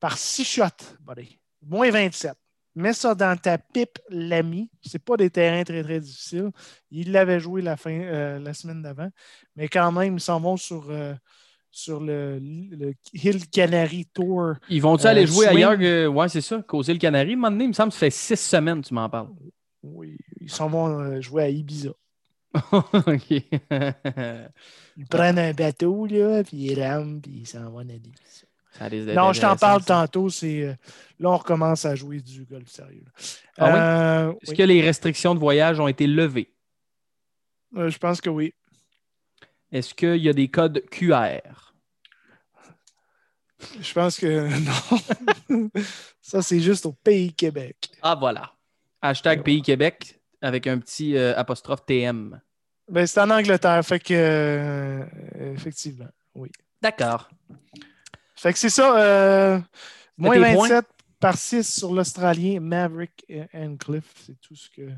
[0.00, 1.38] par six shots, buddy.
[1.62, 2.34] Moins 27.
[2.74, 4.70] Mets ça dans ta pipe, l'ami.
[4.80, 6.50] Ce pas des terrains très, très difficiles.
[6.90, 9.10] Il l'avait joué la, fin, la semaine d'avant.
[9.56, 10.90] Mais quand même, ils s'en vont sur
[11.72, 12.38] sur le,
[13.14, 14.54] Hill Canary Tour.
[14.68, 16.06] Ils vont-ils aller euh, jouer ailleurs que.
[16.06, 17.34] Ouais, c'est ça, qu'aux îles Canaries?
[17.34, 19.30] Maintenant, il me semble que ça fait six semaines tu m'en parles.
[19.82, 21.90] Oui, ils s'en vont euh, jouer à Ibiza.
[24.96, 29.14] Ils prennent un bateau, là, puis ils rament, puis ils s'en vont à Ibiza.
[29.14, 30.28] non, je t'en parle tantôt.
[30.28, 30.74] C'est euh,
[31.18, 33.04] là, on recommence à jouer du golf sérieux.
[33.56, 34.36] Ah oui?
[34.42, 36.52] Est-ce que les restrictions de voyage ont été levées?
[37.74, 38.52] je pense que oui.
[39.70, 41.72] Est-ce qu'il y a des codes QR?
[43.80, 44.48] Je pense que
[45.54, 45.70] non.
[46.20, 47.76] Ça, c'est juste au Pays Québec.
[48.02, 48.52] Ah, voilà.
[49.00, 52.40] Hashtag Pays Québec avec un petit euh, apostrophe TM.
[52.90, 55.04] Ben, c'est en Angleterre, fait que euh,
[55.54, 56.50] effectivement, oui.
[56.82, 57.30] D'accord.
[58.34, 58.98] Fait que c'est ça.
[58.98, 59.60] Euh,
[60.18, 60.84] moins 27
[61.20, 63.24] par 6 sur l'Australien Maverick
[63.54, 64.12] and Cliff.
[64.26, 64.90] C'est tout ce que.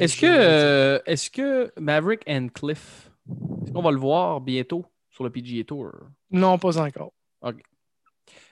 [0.00, 3.10] est-ce que, est-ce que Maverick and Cliff
[3.62, 5.92] est-ce qu'on va le voir bientôt sur le PGA Tour?
[6.30, 7.12] Non, pas encore.
[7.42, 7.62] OK.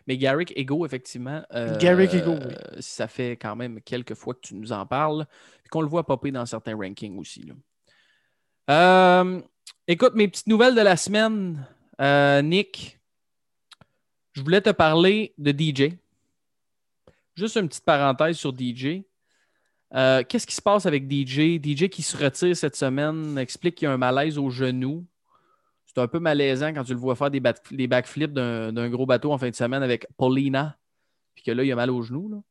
[0.07, 1.43] Mais Garrick Ego, effectivement.
[1.53, 2.55] Euh, Garrick Ego, oui.
[2.81, 5.27] Ça fait quand même quelques fois que tu nous en parles.
[5.71, 7.51] Qu'on le voit popper dans certains rankings aussi.
[8.71, 9.41] Euh,
[9.87, 11.67] écoute, mes petites nouvelles de la semaine.
[12.01, 12.99] Euh, Nick,
[14.33, 15.95] je voulais te parler de DJ.
[17.35, 19.03] Juste une petite parenthèse sur DJ.
[19.95, 21.61] Euh, qu'est-ce qui se passe avec DJ?
[21.63, 25.07] DJ qui se retire cette semaine explique qu'il y a un malaise au genou.
[25.87, 29.39] C'est un peu malaisant quand tu le vois faire des, backflips d'un gros bateau en
[29.39, 30.77] fin de semaine avec Paulina.
[31.35, 32.45] Puis que là, il a mal au genou.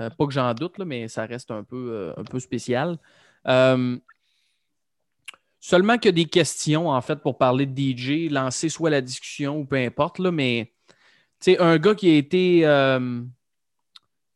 [0.00, 2.98] Euh, pas que j'en doute, mais ça reste un peu, euh, un peu spécial.
[5.60, 9.64] seulement que des questions, en fait, pour parler de DJ, lancer soit la discussion ou
[9.64, 10.18] peu importe.
[10.18, 10.72] Là, mais
[11.58, 12.64] un gars qui a été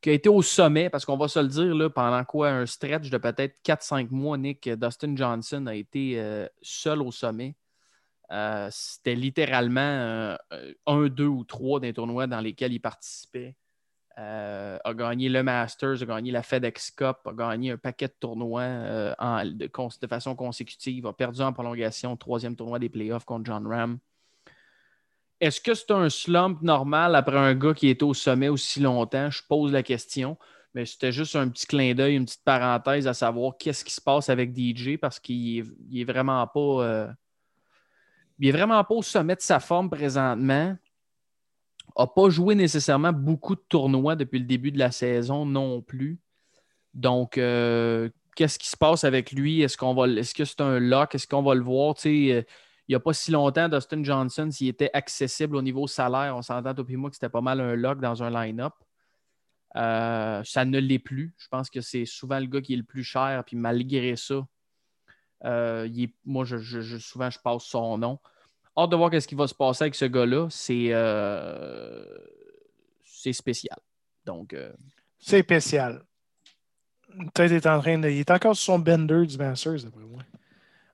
[0.07, 2.65] qui a été au sommet, parce qu'on va se le dire, là, pendant quoi un
[2.65, 7.57] stretch de peut-être 4-5 mois, Nick, Dustin Johnson a été euh, seul au sommet.
[8.31, 10.37] Euh, c'était littéralement euh,
[10.87, 13.57] un, deux ou trois des tournois dans lesquels il participait.
[14.17, 18.65] A gagné le Masters, a gagné la FedEx Cup, a gagné un paquet de tournois
[18.65, 19.67] de,
[20.01, 23.99] de, façon consécutive, a perdu en prolongation troisième tournoi des playoffs contre John Ram.
[25.41, 29.31] Est-ce que c'est un slump normal après un gars qui est au sommet aussi longtemps?
[29.31, 30.39] Je pose la question.
[30.77, 34.01] Mais c'était juste un petit clin d'œil, une petite parenthèse à savoir qu'est-ce qui se
[34.01, 36.85] passe avec DJ parce qu'il est, vraiment pas.
[36.85, 37.09] Euh,
[38.39, 40.77] Il vraiment pas au sommet de sa forme présentement.
[41.97, 46.21] A pas joué nécessairement beaucoup de tournois depuis le début de la saison non plus.
[46.93, 49.63] Donc, euh, qu'est-ce qui se passe avec lui?
[49.63, 49.77] Est-ce
[50.19, 51.15] est-ce que c'est un lock?
[51.15, 51.95] Est-ce qu'on va le voir?
[52.05, 52.43] Euh,
[52.89, 56.43] il n'y a pas si longtemps, Dustin Johnson, s'il était accessible au niveau salaire, on
[56.43, 58.75] s'entend depuis moi que c'était pas mal un lock dans un line-up.
[59.77, 61.35] Euh, ça ne l'est plus.
[61.39, 64.47] Je pense que c'est souvent le gars qui est le plus cher, puis malgré ça,
[66.25, 68.19] moi, souvent, je passe son nom.
[68.79, 70.49] Hâte de voir ce qui va se passer avec ce gars-là.
[70.51, 70.93] C'est,
[73.05, 73.79] c'est spécial.
[74.25, 74.55] Donc.
[75.19, 76.03] c'est spécial.
[77.35, 78.09] Peut-être est en train de.
[78.09, 80.23] Il est encore sur son bender du Masters, d'après moi.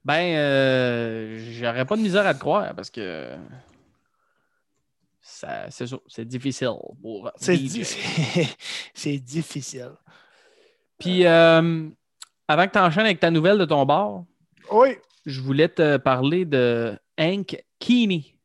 [0.04, 3.30] Ben, euh, j'aurais pas de misère à te croire parce que
[5.20, 7.30] c'est c'est difficile pour.
[7.36, 9.92] C'est, difficile.
[10.98, 11.88] Puis, euh,
[12.46, 14.24] avant que tu enchaînes avec ta nouvelle de ton bar,
[14.70, 14.96] oui.
[15.26, 18.36] je voulais te parler de Hank Keeney.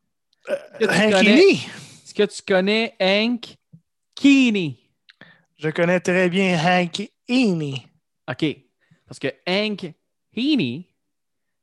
[0.50, 1.52] Euh, Hank Keeney?
[1.52, 3.56] Est-ce que tu connais Hank
[4.16, 4.80] Keeney?
[5.58, 7.86] Je connais très bien Hank Heaney.
[8.28, 8.58] OK.
[9.06, 9.94] Parce que Hank
[10.36, 10.90] Heaney,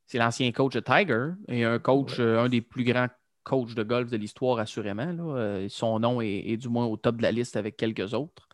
[0.06, 3.08] c'est l'ancien coach de Tiger et un coach, euh, un des plus grands
[3.42, 5.12] coachs de golf de l'histoire, assurément.
[5.34, 8.48] Euh, son nom est, du moins au top de la liste avec quelques autres.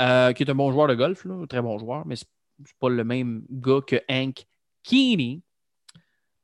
[0.00, 2.24] Euh, qui est un bon joueur de golf, un très bon joueur, mais ce
[2.58, 4.46] n'est pas le même gars que Hank
[4.82, 5.42] Keeney.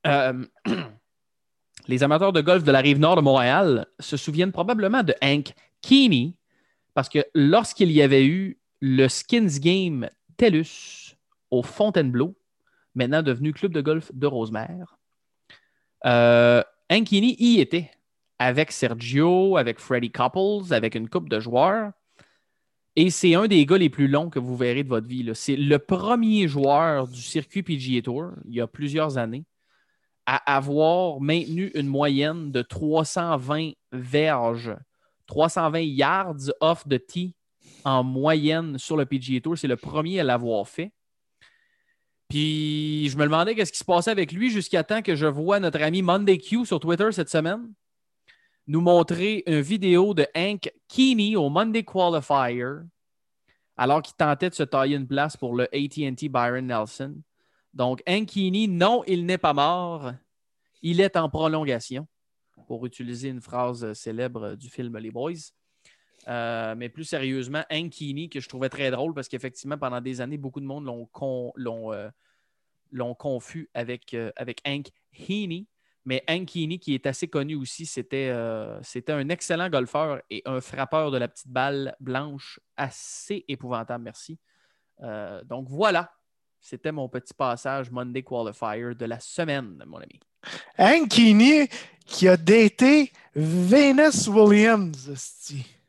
[1.88, 5.54] les amateurs de golf de la rive nord de Montréal se souviennent probablement de Hank
[5.80, 6.34] Keeney
[6.94, 11.16] parce que lorsqu'il y avait eu le Skins Game TELUS
[11.50, 12.36] au Fontainebleau,
[12.94, 14.98] maintenant devenu club de golf de Rosemère.
[16.04, 17.90] Euh, Ankini y était
[18.38, 21.92] avec Sergio, avec Freddie Couples, avec une coupe de joueurs.
[22.96, 25.30] Et c'est un des gars les plus longs que vous verrez de votre vie.
[25.34, 29.44] C'est le premier joueur du circuit PGA Tour, il y a plusieurs années,
[30.26, 34.76] à avoir maintenu une moyenne de 320 verges,
[35.26, 37.34] 320 yards off the tee
[37.84, 39.58] en moyenne sur le PGA Tour.
[39.58, 40.92] C'est le premier à l'avoir fait.
[42.28, 45.60] Puis je me demandais qu'est-ce qui se passait avec lui jusqu'à temps que je vois
[45.60, 47.72] notre ami Monday Q sur Twitter cette semaine
[48.66, 52.86] nous montrer une vidéo de Hank Keeney au Monday Qualifier
[53.76, 57.16] alors qu'il tentait de se tailler une place pour le ATT Byron Nelson.
[57.74, 60.12] Donc, Keeney, non, il n'est pas mort.
[60.82, 62.06] Il est en prolongation,
[62.66, 65.52] pour utiliser une phrase célèbre du film Les Boys.
[66.28, 70.38] Euh, mais plus sérieusement, Keeney, que je trouvais très drôle parce qu'effectivement, pendant des années,
[70.38, 75.66] beaucoup de monde l'ont, euh, confus avec, euh, avec Hank Heaney.
[76.04, 81.16] Mais Heaney, qui est assez connu aussi, c'était un excellent golfeur et un frappeur de
[81.16, 84.36] la petite balle blanche assez épouvantable, merci.
[85.44, 86.12] donc voilà,
[86.62, 90.20] c'était mon petit passage Monday Qualifier de la semaine, mon ami.
[91.08, 91.68] Keeney
[92.06, 95.10] qui a daté Venus Williams.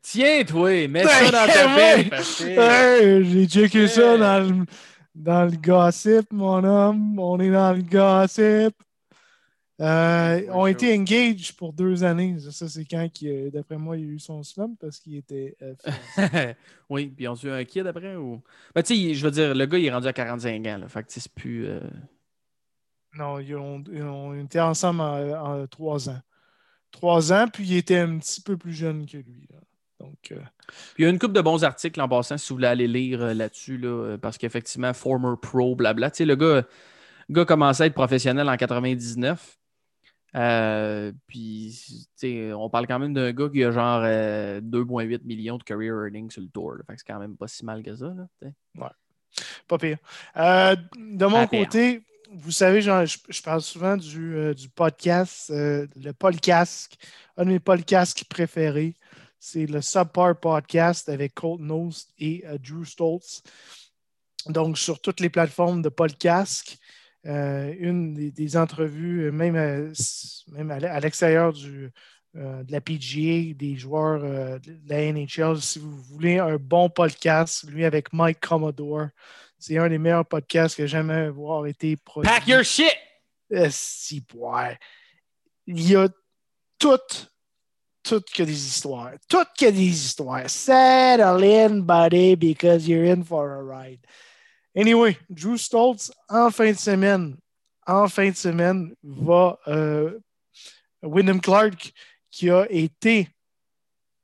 [0.02, 2.14] Tiens, toi, mets ça dans ta pipe.
[3.24, 4.64] J'ai checké ça dans le,
[5.14, 7.18] dans le gossip, mon homme.
[7.18, 8.74] On est dans le gossip.
[9.80, 12.38] Euh, ont été engaged pour deux années.
[12.38, 13.08] Ça, c'est quand,
[13.52, 15.56] d'après moi, il a eu son slump parce qu'il était.
[15.62, 15.74] Euh,
[16.88, 18.40] oui, puis on a eu un kid après ou?
[18.74, 20.78] Ben, tu sais, je veux dire, le gars, il est rendu à 45 ans.
[20.78, 21.66] Là, fait que c'est plus.
[21.66, 21.80] Euh,
[23.16, 26.20] non, ils ont, été ensemble en, trois ans.
[26.90, 29.48] Trois ans, puis il était un petit peu plus jeune que lui.
[30.00, 30.40] Donc, euh,
[30.98, 33.22] Il y a une couple de bons articles en passant si vous voulez aller lire
[33.22, 36.10] euh, là-dessus, là, euh, parce qu'effectivement, former pro, blabla.
[36.10, 36.66] Tu sais, le gars,
[37.28, 39.58] le gars commençait à être professionnel en 99.
[41.26, 42.08] Puis,
[42.54, 46.42] on parle quand même d'un gars qui a genre 2,8 millions de career earnings sur
[46.42, 46.74] le tour.
[46.86, 48.06] Fait que c'est quand même pas si mal que ça.
[48.06, 48.88] Là, ouais.
[49.66, 49.98] Pas pire.
[50.36, 56.96] de mon côté, vous savez, genre, je, parle souvent du, du podcast, le podcast,
[57.36, 58.94] un de mes podcasts préférés.
[59.46, 63.42] C'est le Subpar Podcast avec Colt Nose et euh, Drew Stoltz.
[64.46, 66.78] Donc, sur toutes les plateformes de podcast,
[67.26, 69.92] euh, une des, entrevues, euh, même,
[70.48, 71.90] même à, l'extérieur de
[72.34, 74.20] la PGA, des joueurs
[74.60, 75.60] de la NHL.
[75.60, 79.08] Si vous voulez un bon podcast, lui avec Mike Commodore,
[79.58, 82.28] c'est un des meilleurs podcasts que j'ai jamais voir été produit.
[82.28, 82.92] Pack your shit!
[83.70, 84.22] si,
[85.66, 86.08] Il y a
[86.78, 87.34] toutes
[88.04, 89.12] tout que des histoires.
[89.28, 90.48] Tout que des histoires.
[90.48, 94.06] Settle in, buddy, because you're in for a ride.
[94.76, 97.36] Anyway, Drew Stoltz, en fin de semaine,
[97.86, 100.18] en fin de semaine, va euh,
[101.02, 101.92] Wyndham Clark,
[102.30, 103.28] qui a été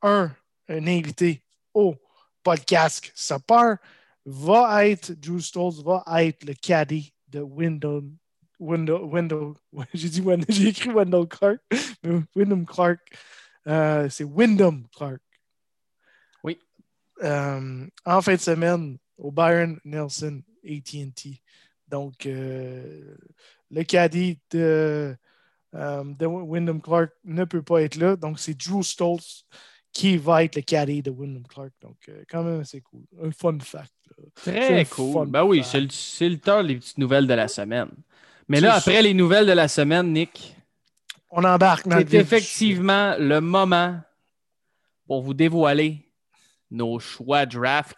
[0.02, 0.32] un,
[0.68, 1.94] un invité au
[2.42, 3.76] podcast Sapar,
[4.24, 8.16] va être, Drew Stoltz va être le caddie de Wyndham,
[8.60, 9.54] Wendell,
[9.94, 11.60] j'ai dit j'ai écrit Wendell Clark,
[12.02, 13.00] mais Wyndham Clark,
[13.66, 15.20] euh, c'est Wyndham Clark.
[16.44, 16.58] Oui.
[17.22, 21.40] Euh, en fin de semaine, au Byron Nelson AT&T.
[21.88, 23.14] Donc, euh,
[23.70, 25.16] le caddie de,
[25.72, 28.16] de, Wyndham Clark ne peut pas être là.
[28.16, 29.44] Donc, c'est Drew Stoltz
[29.92, 31.72] qui va être le caddie de Wyndham Clark.
[31.82, 31.96] Donc,
[32.28, 33.02] quand même, c'est cool.
[33.22, 33.92] Un fun fact.
[34.34, 35.28] Très cool.
[35.28, 35.88] Ben oui, c'est le,
[36.28, 37.90] le temps, les petites nouvelles de la semaine.
[38.48, 40.56] Mais là, après les nouvelles de la semaine, Nick,
[41.30, 44.00] on embarque C'est effectivement le moment
[45.06, 46.04] pour vous dévoiler
[46.70, 47.96] nos choix Draft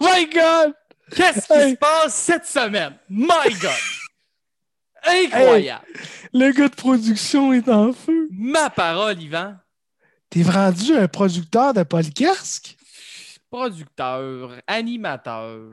[0.00, 0.74] my God!
[1.14, 2.96] Qu'est-ce qui se passe cette semaine?
[3.08, 3.70] My God!
[5.04, 5.86] Incroyable!
[6.32, 8.28] le gars de production est en feu.
[8.30, 9.56] Ma parole, Yvan.
[10.28, 12.76] T'es vendu un producteur de podcast?
[13.50, 15.72] Producteur, animateur.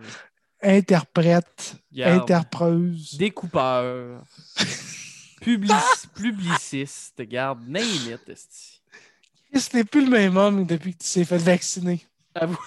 [0.62, 3.18] Interprète, interpreuse.
[3.18, 4.24] Découpeur.
[5.42, 5.76] public,
[6.16, 7.22] publiciste.
[7.24, 8.38] Garde, name it,
[9.54, 12.06] Ce n'est plus le même homme depuis que tu t'es fait vacciner.
[12.36, 12.58] Avoue,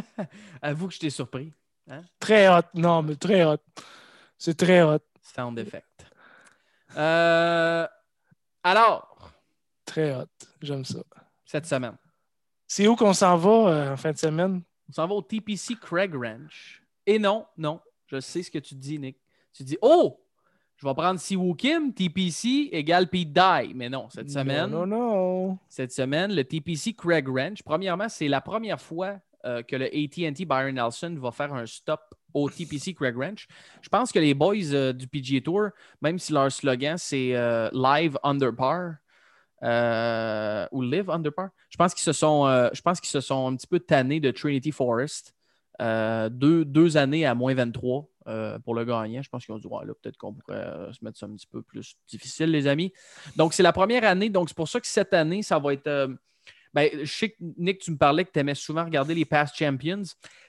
[0.62, 1.52] Avoue que je t'ai surpris.
[1.88, 2.02] Hein?
[2.18, 2.62] Très hot.
[2.74, 3.58] Non, mais très hot.
[4.38, 5.00] C'est très hot.
[5.22, 6.06] Sound effect.
[6.96, 7.86] Euh,
[8.62, 9.32] alors?
[9.84, 10.26] Très hot.
[10.62, 11.00] J'aime ça
[11.44, 11.96] cette semaine.
[12.66, 14.62] C'est où qu'on s'en va euh, en fin de semaine?
[14.88, 16.82] On s'en va au TPC Craig Ranch.
[17.06, 19.18] Et non, non, je sais ce que tu dis, Nick.
[19.52, 20.23] Tu dis, oh,
[20.76, 23.72] je vais prendre Siwoo Kim, TPC égale Pete Dye.
[23.74, 24.70] Mais non, cette semaine.
[24.70, 29.76] Non, non, Cette semaine, le TPC Craig Ranch, premièrement, c'est la première fois euh, que
[29.76, 32.00] le ATT Byron Nelson va faire un stop
[32.32, 33.46] au TPC Craig Ranch.
[33.82, 35.68] Je pense que les boys euh, du PGA Tour,
[36.00, 37.34] même si leur slogan c'est
[37.72, 38.94] Live Under Par,
[39.64, 41.48] euh, ou Live Under Par.
[41.70, 44.20] Je pense qu'ils se sont, euh, je pense qu'ils se sont un petit peu tannés
[44.20, 45.34] de Trinity Forest.
[45.80, 48.06] Euh, deux, années à moins 23
[48.64, 49.22] pour le gagnant.
[49.22, 51.62] Je pense qu'ils ont dit là, peut-être qu'on pourrait se mettre ça un petit peu
[51.62, 52.92] plus difficile, les amis.
[53.36, 54.30] Donc, c'est la première année.
[54.30, 56.16] Donc, c'est pour ça que cette année, ça va être.
[56.74, 59.56] Ben, je sais que Nick, tu me parlais que tu aimais souvent regarder les Past
[59.56, 60.02] Champions.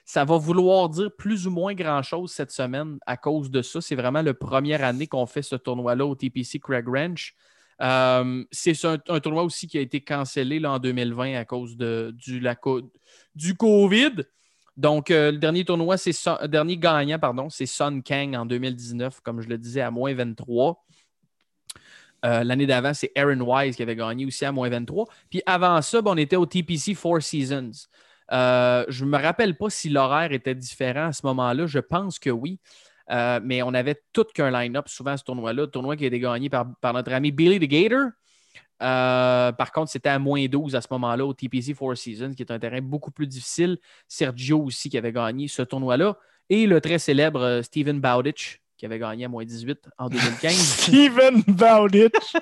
[0.04, 3.80] Ça va vouloir dire plus ou moins grand-chose cette semaine à cause de ça.
[3.80, 7.34] C'est vraiment la première année qu'on fait ce tournoi-là au TPC Craig Ranch.
[7.80, 12.40] Euh, c'est un, tournoi aussi qui a été cancellé en 2020 à cause de, du,
[12.40, 12.56] la,
[13.36, 14.24] du COVID.
[14.76, 16.12] Donc, euh, le dernier tournoi, c'est
[16.48, 20.84] dernier gagnant, pardon, c'est Sun Kang en 2019, comme je le disais, à moins 23.
[22.24, 25.06] Euh, l'année d'avant, c'est Aaron Wise qui avait gagné aussi à moins 23.
[25.30, 27.88] Puis avant ça, ben, on était au TPC Four Seasons.
[28.30, 31.66] je ne me rappelle pas si l'horaire était différent à ce moment-là.
[31.66, 32.58] Je pense que oui.
[33.10, 35.66] Euh, mais on avait tout qu'un line-up souvent à ce tournoi-là.
[35.68, 38.10] Tournoi qui a été gagné par, notre ami Billy the Gator.
[38.82, 42.42] Euh, par contre, c'était à moins 12 à ce moment-là au TPC Four Seasons, qui
[42.42, 43.78] est un terrain beaucoup plus difficile.
[44.08, 46.18] Sergio aussi qui avait gagné ce tournoi-là.
[46.48, 50.52] Et le très célèbre euh, Steven Bowditch qui avait gagné à moins 18 en 2015.
[50.54, 52.36] Steven Bowditch!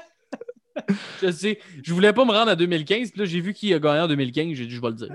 [1.23, 3.79] je sais, je voulais pas me rendre à 2015, puis là j'ai vu qui a
[3.79, 5.09] gagné en 2015, j'ai dit je vais le dire.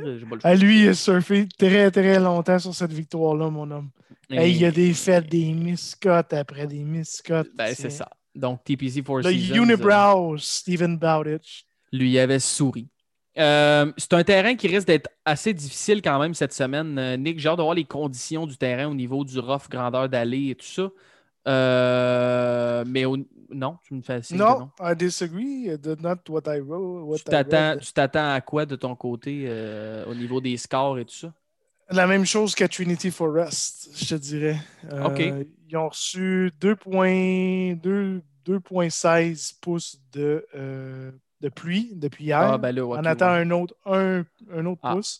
[0.43, 3.89] à lui, il a surfé très très longtemps sur cette victoire-là, mon homme
[4.29, 7.49] il y a des fêtes, des miscottes après des miscottes.
[7.55, 8.10] Ben, c'est ça.
[8.35, 9.55] Donc, TPC Four Le Seasons.
[9.55, 11.65] Unibrow, Stephen Bowditch.
[11.91, 12.87] Lui avait souri.
[13.37, 16.97] Euh, c'est un terrain qui risque d'être assez difficile quand même cette semaine.
[16.97, 20.09] Euh, Nick, j'ai hâte de voir les conditions du terrain au niveau du rough, grandeur
[20.09, 20.89] d'allée et tout ça.
[21.47, 23.05] Euh, mais
[23.51, 25.69] non, tu me fais signe non, non, I disagree.
[26.01, 27.23] Not what I wrote.
[27.23, 29.49] tu t'attends à quoi de ton côté
[30.07, 31.33] au niveau des scores et tout ça?
[31.91, 34.60] La même chose qu'à Trinity Forest, je te dirais.
[34.91, 42.39] Euh, ils ont reçu 2,16 pouces de, euh, de pluie depuis hier.
[42.39, 44.23] Ah, ben On attend un autre, un,
[44.65, 45.19] autre ah, pouce.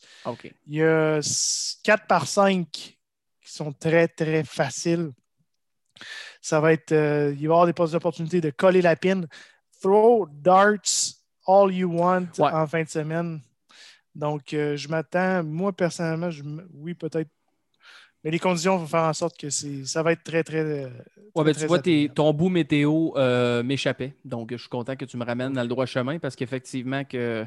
[0.68, 1.22] Il y a
[1.84, 3.00] 4 par 5 qui
[3.44, 5.12] sont très, très faciles.
[6.40, 6.92] Ça va être.
[6.92, 9.26] Euh, il va y avoir des postes d'opportunité de coller la pine.
[9.82, 11.16] Throw darts
[11.48, 13.42] all you want en fin de semaine.
[14.20, 16.30] Donc, euh, je m'attends, moi personnellement,
[16.74, 17.30] oui, peut-être.
[18.24, 20.60] Mais les conditions vont faire en sorte que ça va être très, très.
[20.60, 20.90] Euh,
[21.36, 21.80] ouais, ben, tu vois,
[22.14, 24.14] ton bout météo euh, m'échappait.
[24.26, 27.46] Donc, je suis content que tu me ramènes dans le droit chemin parce qu'effectivement, que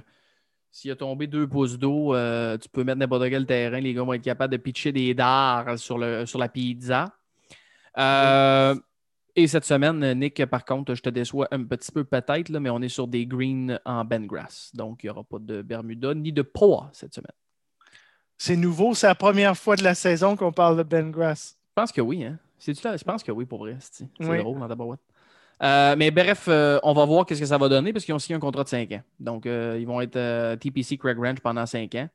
[0.71, 2.15] s'il a tombé deux pouces d'eau,
[2.57, 3.81] tu peux mettre n'importe quel terrain.
[3.81, 7.13] Les gars vont être capables de pitcher des dards sur, le, sur la pizza.
[9.35, 12.83] Et cette semaine, Nick, par contre, je te déçois un petit peu peut-être, mais on
[12.83, 14.71] est sur des greens en Bengrass.
[14.75, 17.33] Donc, il n'y aura pas de Bermuda ni de Poa cette semaine.
[18.37, 21.57] C'est nouveau, c'est la première fois de la saison qu'on parle de Bengrass.
[21.69, 22.25] Je pense que oui.
[22.25, 22.39] Hein?
[22.59, 23.77] Je pense que oui, pour vrai.
[23.81, 24.97] C'est drôle dans.
[25.63, 28.19] Euh, mais bref, euh, on va voir qu'est-ce que ça va donner parce qu'ils ont
[28.19, 29.03] signé un contrat de 5 ans.
[29.19, 32.09] Donc, ils vont être TPC Craig Ranch pendant 5 ans.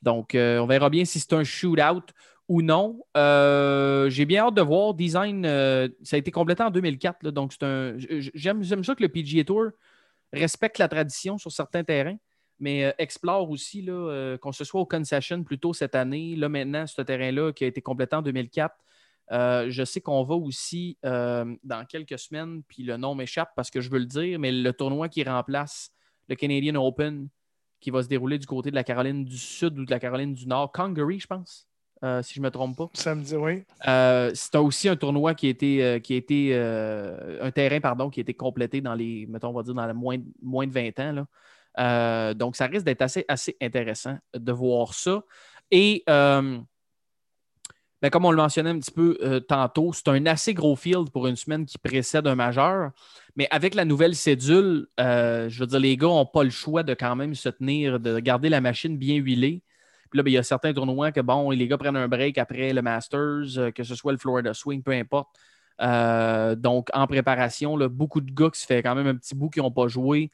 [0.00, 2.06] Donc, on verra bien si c'est un shootout
[2.48, 3.00] ou non.
[3.14, 4.94] J'ai bien hâte de voir.
[4.94, 7.30] Design, ça a été complété en 2004.
[7.30, 7.94] donc, c'est un.
[7.98, 9.70] J'aime ça que le PGA Tour
[10.32, 12.18] respecte la tradition sur certains terrains
[12.58, 16.36] mais euh, explore aussi, euh, qu'on se soit au concession plus tôt cette année.
[16.36, 18.74] Là, maintenant, ce terrain-là qui a été complété en 2004,
[19.32, 23.80] euh, je sais qu'on va aussi dans quelques semaines, puis le nom m'échappe parce que
[23.80, 25.92] je veux le dire, mais le tournoi qui remplace
[26.28, 27.28] le Canadian Open
[27.80, 30.32] qui va se dérouler du côté de la Caroline du Sud ou de la Caroline
[30.32, 31.68] du Nord, Congaree, je pense.
[32.22, 32.90] Si je ne me trompe pas.
[32.94, 33.64] Ça me dit oui.
[34.34, 38.22] c'est aussi un tournoi qui a été, qui a été un terrain pardon, qui a
[38.22, 41.12] été complété dans les, mettons, on va dire dans les moins, moins de 20 ans.
[41.12, 41.26] Là.
[41.78, 45.22] Euh, donc, ça risque d'être assez, assez intéressant de voir ça.
[45.70, 46.58] Et euh,
[48.00, 51.10] ben, comme on le mentionnait un petit peu euh, tantôt, c'est un assez gros field
[51.10, 52.90] pour une semaine qui précède un majeur.
[53.36, 56.94] Mais avec la nouvelle cédule, je veux dire, les gars n'ont pas le choix de
[56.94, 59.62] quand même se tenir, de garder la machine bien huilée.
[60.14, 62.72] Là, ben, il y a certains tournois que, bon, les gars prennent un break après
[62.72, 65.28] le Masters, que ce soit le Florida Swing, peu importe.
[66.60, 69.60] donc, en préparation, beaucoup de gars qui se fait quand même un petit bout qui
[69.60, 70.30] n'ont pas joué.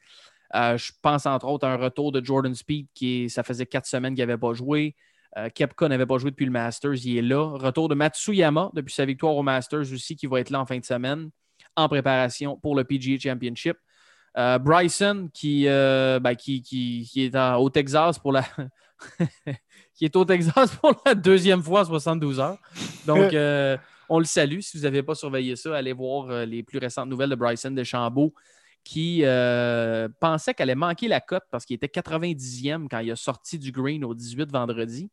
[0.55, 3.85] Euh, je pense entre autres à un retour de Jordan Speed qui ça faisait quatre
[3.85, 4.95] semaines qu'il n'avait pas joué.
[5.37, 7.57] Euh, Kepka n'avait pas joué depuis le Masters, il est là.
[7.57, 10.77] Retour de Matsuyama depuis sa victoire au Masters aussi qui va être là en fin
[10.77, 11.29] de semaine
[11.77, 13.77] en préparation pour le PGA Championship.
[14.37, 18.43] Euh, Bryson qui, ben, qui, est au Texas pour la
[19.95, 22.57] qui est au Texas pour la deuxième fois en 72 heures.
[23.05, 23.31] Donc
[24.09, 24.59] on le salue.
[24.59, 28.33] Si vous n'avez pas surveillé ça, allez voir les plus récentes nouvelles de Bryson DeChambeau
[28.83, 33.15] qui euh, pensait qu'elle allait manquer la cote parce qu'il était 90e quand il a
[33.15, 35.09] sorti du green au 18 vendredi.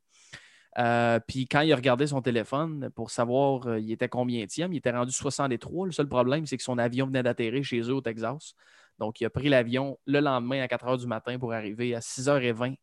[0.78, 4.76] Euh, puis quand il a regardé son téléphone pour savoir euh, il était combien il
[4.76, 5.86] était rendu 63.
[5.86, 8.54] Le seul problème, c'est que son avion venait d'atterrir chez eux au Texas.
[8.98, 12.00] Donc, il a pris l'avion le lendemain à 4 h du matin pour arriver à
[12.00, 12.76] 6h20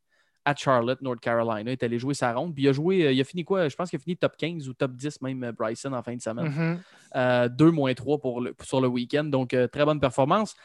[0.45, 1.61] à Charlotte, North Carolina.
[1.61, 2.53] Il est allé jouer sa ronde.
[2.53, 3.67] Puis il a joué, il a fini quoi?
[3.67, 6.21] Je pense qu'il a fini top 15 ou top 10 même Bryson en fin de
[6.21, 6.79] semaine.
[7.13, 9.25] 2 moins 3 pour sur le week-end.
[9.25, 10.55] Donc, très bonne performance.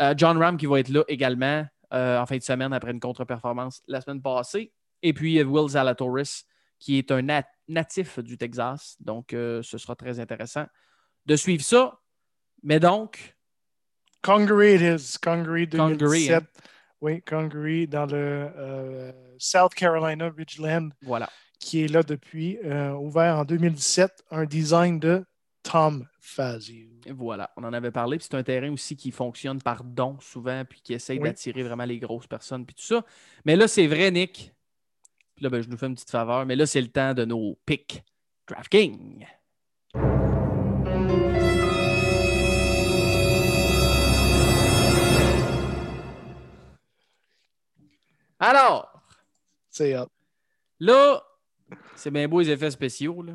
[0.00, 3.00] Euh, John Ram qui va être là également euh, en fin de semaine après une
[3.00, 4.72] contre-performance la semaine passée.
[5.02, 6.44] Et puis euh, Will Zalatoris
[6.78, 8.96] qui est un natif du Texas.
[9.00, 10.64] Donc, ce sera très intéressant
[11.26, 11.98] de suivre ça.
[12.62, 13.36] Mais donc.
[14.22, 15.18] Congaree it is.
[15.20, 16.36] Congaree 2017.
[16.36, 16.60] Hein.
[17.00, 20.90] Oui, Congaree dans le South Carolina Ridgeland.
[21.02, 21.28] Voilà.
[21.60, 22.58] Qui est là depuis,
[22.98, 24.24] ouvert en 2017.
[24.30, 25.24] Un design de
[25.62, 26.88] Tom Fazio.
[27.10, 28.18] Voilà, on en avait parlé.
[28.20, 31.98] C'est un terrain aussi qui fonctionne par don souvent, puis qui essaye d'attirer vraiment les
[31.98, 33.04] grosses personnes, puis tout ça.
[33.44, 34.52] Mais là, c'est vrai, Nick.
[35.34, 36.46] Puis là, ben, je nous fais une petite faveur.
[36.46, 38.02] Mais là, c'est le temps de nos picks
[38.46, 39.26] DraftKings.
[48.38, 49.02] Alors,
[49.70, 49.94] c'est
[50.80, 51.22] Là,
[51.96, 53.22] c'est bien beau les effets spéciaux.
[53.22, 53.34] Là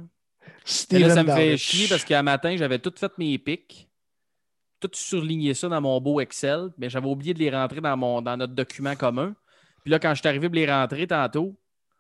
[0.66, 3.90] ça me fait chier parce qu'à matin, j'avais tout fait mes pics,
[4.80, 8.22] tout surligné ça dans mon beau Excel, mais j'avais oublié de les rentrer dans, mon,
[8.22, 9.36] dans notre document commun.
[9.84, 11.56] Puis là, quand je suis arrivé pour les rentrer tantôt,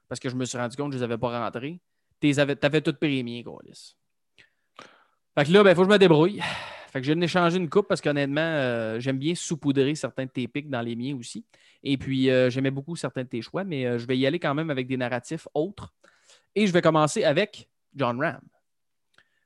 [0.07, 1.79] parce que je me suis rendu compte que je ne les avais pas rentrés,
[2.21, 6.41] tu avais tout pris les Fait que là, il ben, faut que je me débrouille.
[6.93, 10.47] Fait que j'ai échangé une coupe parce qu'honnêtement, euh, j'aime bien saupoudrer certains de tes
[10.47, 11.43] pics dans les miens aussi.
[11.81, 14.37] Et puis, euh, j'aimais beaucoup certains de tes choix, mais euh, je vais y aller
[14.37, 15.91] quand même avec des narratifs autres.
[16.53, 18.41] Et je vais commencer avec John Ram.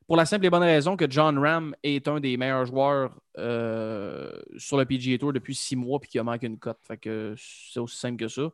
[0.07, 4.77] Pour la simple et bonne raison que John Ram est un des meilleurs joueurs sur
[4.77, 6.79] le PGA Tour depuis six mois et qu'il a manqué une cote.
[6.81, 8.51] Fait que c'est aussi simple que ça.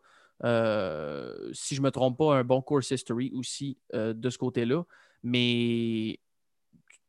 [1.51, 4.83] Si je ne me trompe pas, un bon course history aussi de ce côté-là.
[5.23, 6.19] Mais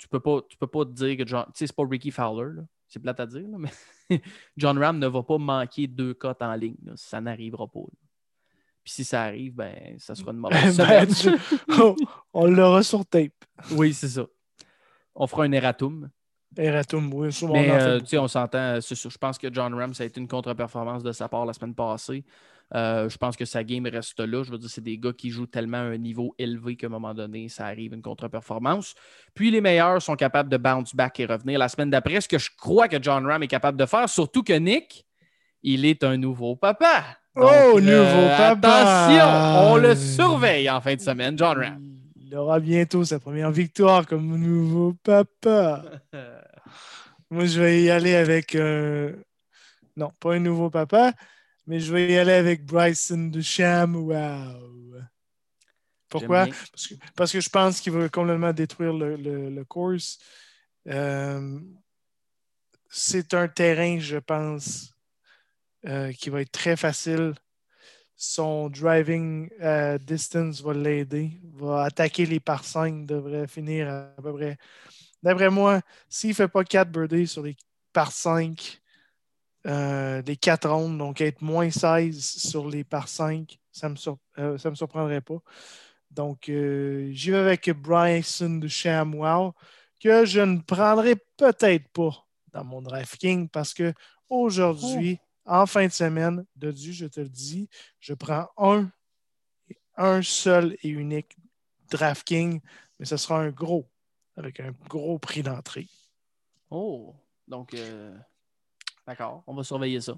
[0.05, 1.45] tu ne peux, pas, tu peux pas te dire que John.
[1.47, 2.61] Tu sais, c'est pas Ricky Fowler.
[2.87, 3.71] C'est plate à dire, mais
[4.57, 6.77] John Ram ne va pas manquer deux cotes en ligne.
[6.95, 7.81] Ça n'arrivera pas.
[8.85, 11.09] Puis si ça arrive, ben, ça sera une mauvaise ben,
[12.35, 13.33] on, l'aura sur tape.
[13.71, 14.27] Oui, c'est ça.
[15.15, 16.11] On fera un erratum.
[16.57, 17.31] Erratum, oui.
[17.51, 18.79] Mais euh, tu sais, on s'entend.
[18.81, 21.75] Je pense que John Ram, ça a été une contre-performance de sa part la semaine
[21.75, 22.25] passée.
[22.75, 24.43] Euh, je pense que sa game reste là.
[24.43, 26.91] Je veux dire, c'est des gars qui jouent tellement à un niveau élevé qu'à un
[26.91, 28.95] moment donné, ça arrive une contre-performance.
[29.35, 32.39] Puis les meilleurs sont capables de bounce back et revenir la semaine d'après, ce que
[32.39, 35.07] je crois que John Ram est capable de faire, surtout que Nick,
[35.63, 37.05] il est un nouveau papa
[37.37, 39.07] oh, nouveau papa!
[39.09, 41.81] Attention, on le surveille en fin de semaine, John Ram.
[42.17, 45.85] Il aura bientôt sa première victoire comme nouveau papa.
[47.31, 48.55] Moi, je vais y aller avec.
[48.55, 49.13] Euh,
[49.97, 51.13] non, pas un nouveau papa,
[51.67, 53.97] mais je vais y aller avec Bryson Ducham.
[53.97, 54.75] Wow!
[56.09, 56.47] Pourquoi?
[57.17, 60.19] Parce que, je pense qu'il va complètement détruire le, le, course.
[60.87, 61.59] Euh,
[62.89, 64.95] c'est un terrain, je pense,
[65.87, 67.35] euh, qui va être très facile.
[68.15, 74.33] Son driving euh, distance va l'aider, va attaquer les par 5, devrait finir à, peu
[74.33, 74.57] près.
[75.21, 77.57] D'après moi, s'il ne fait pas 4 birdies sur les
[77.93, 78.81] par 5,
[79.67, 84.71] euh, les 4 rondes, donc être moins 16 sur les par 5, ça ne me,
[84.71, 85.39] me surprendrait pas.
[86.11, 89.53] Donc, j'y vais avec Bryson de Shamwow,
[90.01, 93.93] que je ne prendrai peut-être pas dans mon DraftKings parce que
[94.29, 97.69] aujourd'hui, en fin de semaine, de Dieu, je te le dis,
[98.01, 98.91] je prends un,
[99.97, 101.37] un seul et unique
[101.91, 102.61] DraftKings,
[102.99, 103.89] mais ce sera un gros,
[104.37, 105.89] avec un gros prix d'entrée.
[106.71, 107.15] Oh,
[107.47, 108.17] donc, euh,
[109.07, 110.15] d'accord, on va surveiller ça.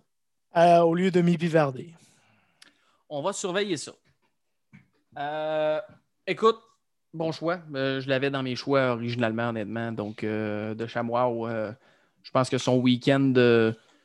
[0.57, 1.95] Euh, au lieu de mi Vivardé.
[3.09, 3.93] On va surveiller ça.
[5.18, 5.80] Euh,
[6.26, 6.59] écoute,
[7.14, 7.61] bon choix.
[7.72, 9.93] je l'avais dans mes choix originalement, honnêtement.
[9.93, 11.30] Donc, de Chamois
[12.22, 13.32] je pense que son week-end.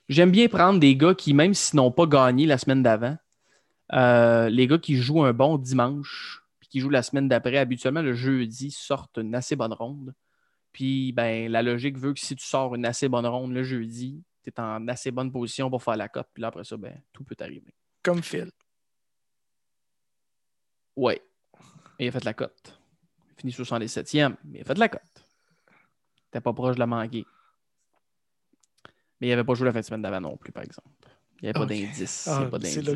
[0.10, 3.18] J'aime bien prendre des gars qui, même s'ils n'ont pas gagné la semaine d'avant,
[3.94, 8.02] euh, les gars qui jouent un bon dimanche, puis qui jouent la semaine d'après, habituellement
[8.02, 10.14] le jeudi, sortent une assez bonne ronde.
[10.72, 14.22] Puis ben, la logique veut que si tu sors une assez bonne ronde le jeudi,
[14.44, 16.28] tu es en assez bonne position pour faire la cote.
[16.34, 17.74] Puis là, après ça, ben, tout peut arriver.
[18.04, 18.52] Comme Phil.
[20.96, 21.20] Oui.
[22.00, 22.80] Il a fait la cote.
[23.28, 25.02] Il a fini 77e, mais il a fait la cote.
[26.32, 27.26] T'es pas proche de la manquer.
[29.20, 30.90] Mais il n'avait pas joué la fin de semaine d'avant non plus, par exemple.
[31.42, 32.28] Il n'y avait pas d'indice.
[32.28, 32.94] Ah, c'est là,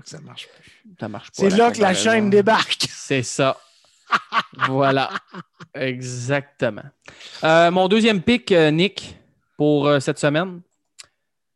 [0.00, 0.96] que ça marche plus.
[0.98, 1.34] Ça marche pas.
[1.36, 2.86] C'est là que la chaîne débarque.
[2.88, 3.58] C'est ça.
[4.68, 5.10] voilà.
[5.74, 6.84] Exactement.
[7.44, 9.18] Euh, mon deuxième pick, euh, Nick,
[9.56, 10.60] pour euh, cette semaine,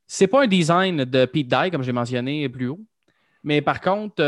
[0.06, 2.80] c'est pas un design de Pete Dye, comme j'ai mentionné plus haut.
[3.42, 4.22] Mais par contre,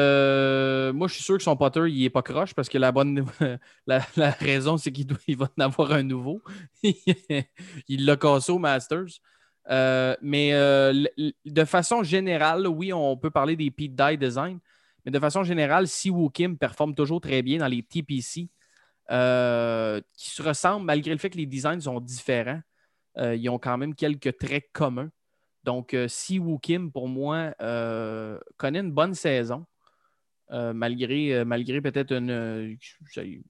[0.93, 3.27] moi, je suis sûr que son Potter, il n'est pas croche parce que la bonne
[3.87, 4.01] la,
[4.41, 6.41] raison, c'est qu'il va en avoir un nouveau.
[6.83, 9.21] il l'a cassé au Masters.
[9.71, 11.05] Euh, mais euh,
[11.45, 14.59] de façon générale, oui, on peut parler des Pete Dye Design,
[15.05, 18.49] mais de façon générale, Si Woo Kim performe toujours très bien dans les TPC
[19.11, 22.61] euh, qui se ressemblent malgré le fait que les designs sont différents.
[23.17, 25.11] Ils ont quand même quelques traits communs.
[25.65, 27.55] Donc, Si Woo Kim, pour moi,
[28.57, 29.67] connaît une bonne saison.
[30.51, 32.77] malgré, malgré peut-être une.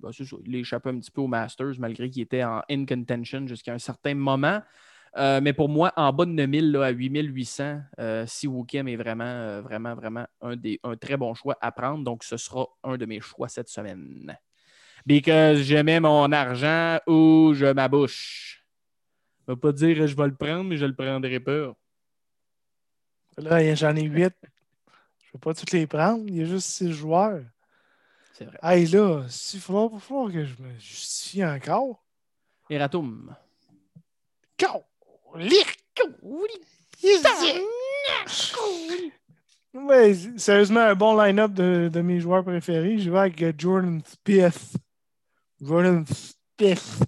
[0.01, 0.11] Bah,
[0.45, 3.79] il échappé un petit peu au Masters, malgré qu'il était en in contention jusqu'à un
[3.79, 4.61] certain moment.
[5.19, 9.25] Euh, mais pour moi, en bas de 9000 à 8800, euh, si Wookiem est vraiment,
[9.25, 12.03] euh, vraiment, vraiment un, des, un très bon choix à prendre.
[12.03, 14.37] Donc, ce sera un de mes choix cette semaine.
[15.05, 18.62] Because je mets mon argent où je m'abouche.
[19.47, 21.74] Je ne vais pas dire je vais le prendre, mais je le prendrai pas.
[23.38, 24.12] Là, j'en ai 8.
[24.12, 26.24] Je ne vais pas toutes les prendre.
[26.28, 27.43] Il y a juste 6 joueurs.
[28.34, 28.59] C'est vrai.
[28.62, 29.24] Hey, là,
[29.55, 32.03] il va falloir que je me justifie encore.
[32.70, 33.34] Eratum.
[34.59, 34.84] Go!
[39.74, 42.99] Ouais, sérieusement, un bon line-up de, de, mes joueurs préférés.
[42.99, 44.74] Je vais avec Jordan Spieth.
[45.61, 47.05] Jordan Spieth.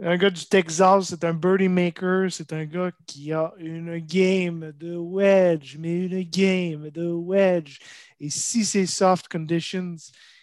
[0.00, 2.30] Un gars du Texas, c'est un birdie maker.
[2.30, 7.78] C'est un gars qui a une game de wedge, mais une game de wedge.
[8.20, 9.96] Et si c'est soft conditions,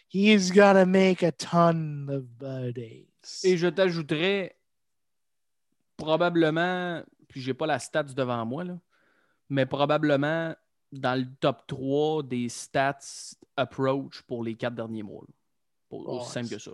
[0.09, 3.07] he's gonna make a ton of birdies.
[3.43, 4.57] Et je t'ajouterais
[5.95, 8.77] probablement, puis j'ai pas la stats devant moi, là,
[9.49, 10.53] mais probablement
[10.91, 15.23] dans le top 3 des stats approach pour les quatre derniers mois.
[15.87, 16.71] Pour, aussi simple que ça.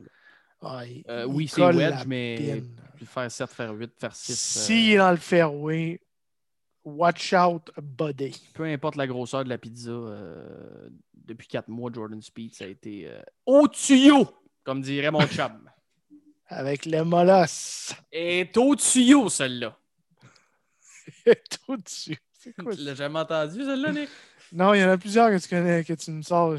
[0.64, 2.62] Euh, oui, c'est wedge, mais
[3.06, 4.36] faire 7, faire 8, faire 6.
[4.36, 6.00] S'il est dans le fairway,
[6.84, 8.40] watch out, buddy.
[8.54, 12.68] Peu importe la grosseur de la pizza, euh, depuis 4 mois, Jordan Speed, ça a
[12.68, 14.28] été euh, au tuyau,
[14.64, 15.70] comme dirait mon chum.
[16.48, 17.96] Avec le molosse.
[18.12, 19.78] Et au tuyau, celle-là.
[21.26, 21.76] est au.
[21.86, 22.76] C'est quoi?
[22.76, 24.10] Tu l'as jamais entendu, celle-là, Nick?
[24.52, 26.58] Non, il y en a plusieurs que tu connais, que tu me sors.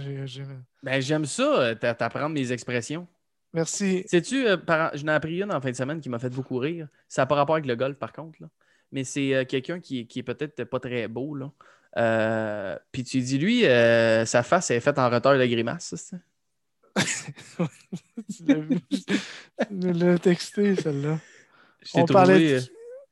[0.82, 3.06] Ben, j'aime ça, euh, t'apprendre mes expressions.
[3.52, 4.04] Merci.
[4.06, 4.56] Sais-tu, euh,
[4.94, 6.88] je n'ai appris une en fin de semaine qui m'a fait beaucoup rire.
[7.08, 8.40] Ça n'a pas rapport avec le golf, par contre.
[8.40, 8.48] Là.
[8.92, 11.34] Mais c'est euh, quelqu'un qui, qui, est peut-être pas très beau.
[11.34, 12.78] Là.
[12.92, 15.94] Puis tu dis, lui, sa face est faite en retard de grimace.
[15.94, 16.16] Ça,
[18.28, 18.44] tu
[19.70, 21.18] l'as texté, celle-là.
[21.94, 22.54] On, parlait de...
[22.56, 22.60] Euh,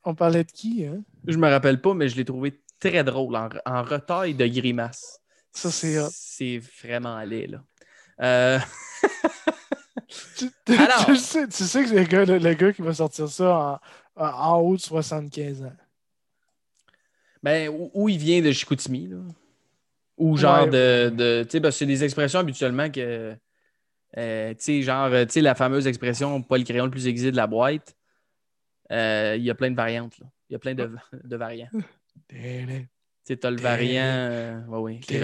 [0.04, 1.02] on parlait de qui, hein?
[1.26, 5.20] Je me rappelle pas, mais je l'ai trouvé très drôle, en, en retail de grimace.
[5.52, 7.64] Ça, c'est C'est vraiment laid, là.
[8.22, 8.58] Euh...
[10.36, 11.06] tu, Alors...
[11.06, 13.80] tu, sais, tu, sais, que c'est le gars, le, gars, qui va sortir ça
[14.16, 15.72] en, en haut de 75 ans.
[17.42, 19.18] Ben, où, il vient de Chicoutimi, là.
[20.18, 21.08] Ou genre de.
[21.08, 23.34] de tu sais, c'est des expressions habituellement que
[24.18, 27.30] euh, tu sais, genre, tu sais, la fameuse expression pas le crayon le plus aiguisé
[27.30, 27.96] de la boîte.
[28.92, 30.18] Euh, il y a plein de variantes.
[30.18, 30.26] Là.
[30.48, 31.70] Il y a plein de, de variants.
[33.36, 34.02] Tu as le variant.
[34.02, 35.16] Euh, oui, T'as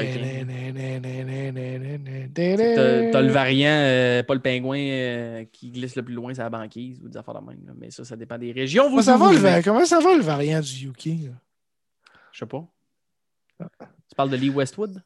[3.21, 7.01] le variant, euh, pas le pingouin euh, qui glisse le plus loin, c'est la banquise
[7.03, 7.75] ou des affaires de même.
[7.77, 8.85] Mais ça, ça dépend des régions.
[8.85, 11.33] Comment, ça va, le, comment ça va le variant du UK?
[12.31, 12.65] Je sais pas.
[13.59, 15.03] Tu parles de Lee Westwood?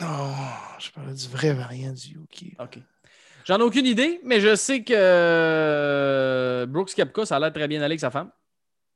[0.00, 0.32] Non,
[0.78, 2.54] je parle du vrai variant du UK.
[2.60, 2.78] OK.
[3.46, 7.78] J'en ai aucune idée, mais je sais que Brooks Kepka, ça a l'air très bien
[7.78, 8.30] aller avec sa femme.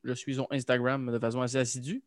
[0.05, 2.03] Je suis son Instagram de façon assez assidue.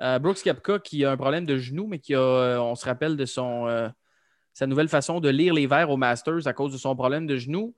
[0.00, 2.84] Euh, Brooks Kepka qui a un problème de genou, mais qui a, euh, on se
[2.84, 3.88] rappelle de son, euh,
[4.52, 7.36] sa nouvelle façon de lire les verres au Masters à cause de son problème de
[7.36, 7.74] genou.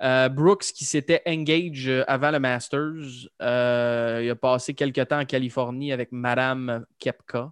[0.00, 6.12] Brooks qui s'était engage avant le Masters, il a passé quelques temps en Californie avec
[6.12, 7.50] Madame Kepka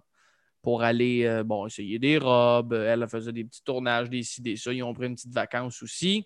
[0.61, 2.71] pour aller bon, essayer des robes.
[2.71, 4.71] Elle faisait des petits tournages, des ci, des ça.
[4.71, 6.25] Ils ont pris une petite vacance aussi.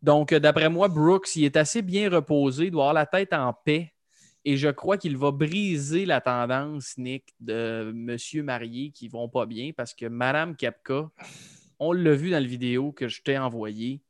[0.00, 3.52] Donc, d'après moi, Brooks, il est assez bien reposé, il doit avoir la tête en
[3.52, 3.93] paix.
[4.44, 9.46] Et je crois qu'il va briser la tendance, Nick, de monsieur marié qui vont pas
[9.46, 11.10] bien parce que Madame Kepka,
[11.78, 14.02] on l'a vu dans la vidéo que je t'ai envoyée.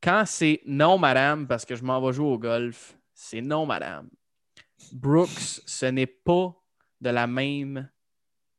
[0.00, 4.08] Quand c'est non, madame, parce que je m'en vais jouer au golf, c'est non, madame.
[4.92, 6.54] Brooks, ce n'est pas
[7.00, 7.88] de la même.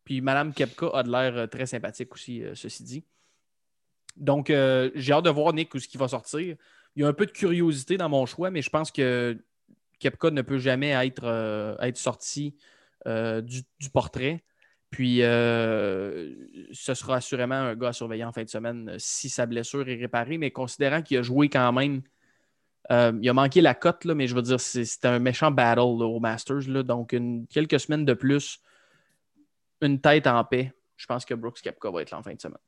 [0.03, 3.03] Puis Madame Kepka a de l'air euh, très sympathique aussi, euh, ceci dit.
[4.15, 6.55] Donc, euh, j'ai hâte de voir, Nick, ce qui va sortir.
[6.95, 9.37] Il y a un peu de curiosité dans mon choix, mais je pense que
[10.05, 12.55] Kepka ne peut jamais être, euh, être sorti
[13.07, 14.43] euh, du, portrait.
[14.91, 16.35] Puis, euh,
[16.71, 19.95] ce sera assurément un gars à surveiller en fin de semaine si sa blessure est
[19.95, 20.37] réparée.
[20.37, 22.03] Mais considérant qu'il a joué quand même,
[22.91, 26.69] il a manqué la cote, mais je veux dire, c'était un méchant battle au Masters.
[26.69, 27.15] Là, donc,
[27.49, 28.61] quelques semaines de plus,
[29.81, 30.71] une tête en paix.
[30.97, 32.59] Je pense que Brooks Kepka va être là en fin de semaine.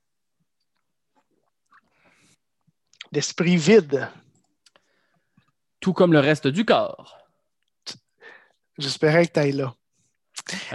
[3.12, 4.10] L'esprit vide.
[5.80, 7.27] Tout comme le reste du corps.
[8.78, 9.74] J'espérais que tu ailles là.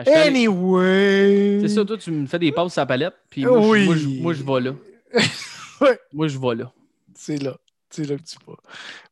[0.06, 1.60] Anyway.
[1.62, 4.34] C'est ça, toi, tu me fais des pauses à la palette, puis moi, je, moi,
[4.34, 4.74] je, vais là.
[6.12, 6.72] Moi, je vais là.
[7.14, 7.56] C'est là.
[7.90, 8.54] C'est là que tu vas.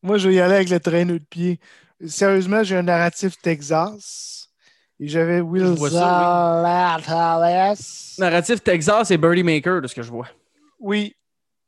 [0.02, 1.60] Moi, je vais y aller avec le traîneau de pied.
[2.06, 4.48] Sérieusement, j'ai un narratif Texas.
[4.98, 5.76] Et j'avais Will
[8.18, 10.28] Narratif Texas et Birdie Maker, de ce que je vois.
[10.78, 11.16] Oui.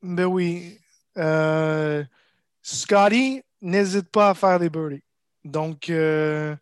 [0.02, 0.78] Ben oui.
[1.16, 2.04] Euh,
[2.62, 5.02] Scotty, n'hésite pas à faire des birdies.
[5.44, 6.54] Donc, euh,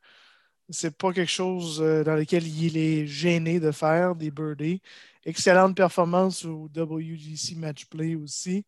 [0.71, 4.81] c'est pas quelque chose euh, dans lequel il est gêné de faire des birdies.
[5.25, 8.64] Excellente performance au WGC Match Play aussi.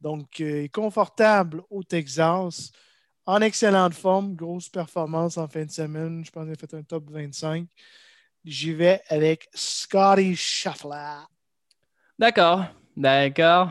[0.00, 2.70] Donc, euh, confortable au Texas.
[3.26, 6.24] En excellente forme, grosse performance en fin de semaine.
[6.24, 7.68] Je pense qu'il a fait un top 25.
[8.44, 11.18] J'y vais avec Scotty Shuffler.
[12.18, 12.64] D'accord,
[12.96, 13.70] d'accord.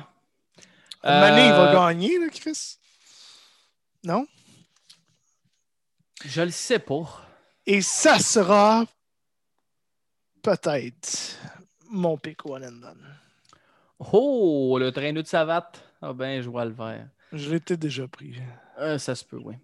[1.03, 2.77] Mané, il va euh, gagner, là, Chris?
[4.03, 4.27] Non?
[6.25, 7.26] Je le sais pas.
[7.69, 8.85] Et ça sera
[10.41, 11.37] peut-être
[11.89, 13.05] mon pick one and done.
[14.13, 15.83] Oh, le traîneau de savate.
[16.01, 17.09] Ah ben, je vois le vert.
[17.33, 18.35] Je l'étais déjà pris.
[18.79, 19.55] Euh, ça se peut, oui.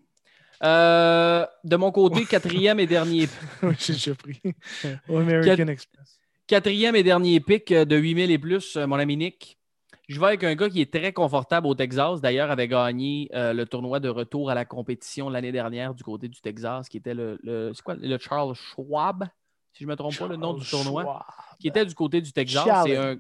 [0.63, 3.29] Euh, de mon côté, quatrième et dernier.
[3.63, 4.41] oui, j'ai déjà pris.
[5.07, 6.19] American Express.
[6.45, 9.57] Quatrième et dernier pick de 8000 et plus, mon ami Nick.
[10.09, 12.19] Je vais avec un gars qui est très confortable au Texas.
[12.19, 16.27] D'ailleurs, avait gagné euh, le tournoi de retour à la compétition l'année dernière du côté
[16.27, 17.39] du Texas, qui était le,
[17.85, 19.23] quoi, le Charles Schwab,
[19.71, 21.25] si je ne me trompe pas, le nom du tournoi,
[21.59, 22.67] qui était du côté du Texas.
[22.85, 23.17] C'est un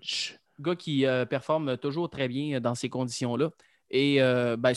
[0.59, 3.49] gars qui euh, performe toujours très bien dans ces conditions-là.
[3.89, 4.73] Et, euh, ben,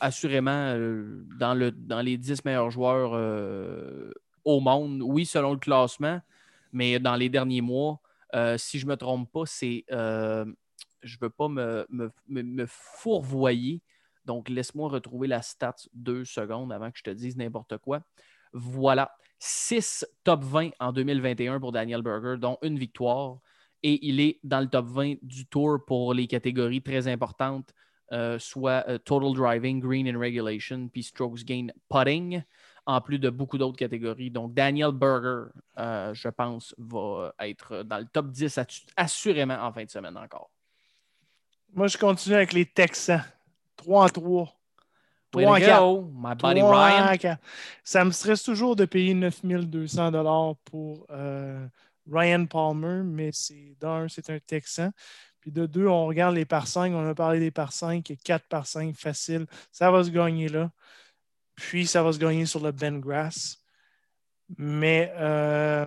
[0.00, 0.74] assurément,
[1.38, 3.12] dans, le, dans les 10 meilleurs joueurs
[4.44, 6.20] au monde, oui, selon le classement,
[6.72, 7.98] mais dans les derniers mois,
[8.58, 9.86] si je ne me trompe pas, c'est
[11.02, 13.82] je ne veux pas me, fourvoyer.
[14.24, 18.02] Donc, laisse-moi retrouver la stat deux secondes avant que je te dise n'importe quoi.
[18.52, 23.38] Voilà, 6 top 20 en 2021 pour Daniel Berger, dont une victoire.
[23.82, 27.74] Et il est dans le top 20 du tour pour les catégories très importantes,
[28.12, 32.42] euh, soit euh, Total Driving, Green and Regulation, puis Strokes Gain Putting,
[32.86, 34.30] en plus de beaucoup d'autres catégories.
[34.30, 38.60] Donc, Daniel Berger, euh, je pense, va être dans le top 10
[38.96, 40.51] assurément en fin de semaine encore.
[41.74, 43.24] Moi, je continue avec les Texans.
[43.76, 44.60] 3 en 3.
[45.30, 46.02] 3 en 4.
[46.14, 47.36] My buddy Ryan.
[47.82, 51.66] Ça me stresse toujours de payer 9200 pour euh,
[52.10, 54.90] Ryan Palmer, mais c'est d'un, c'est un Texan.
[55.40, 56.92] Puis de deux, on regarde les par 5.
[56.92, 58.12] On a parlé des par 5.
[58.22, 59.46] 4 par 5 facile.
[59.72, 60.70] Ça va se gagner là.
[61.56, 63.58] Puis ça va se gagner sur le Ben Grass.
[64.58, 65.86] Mais euh,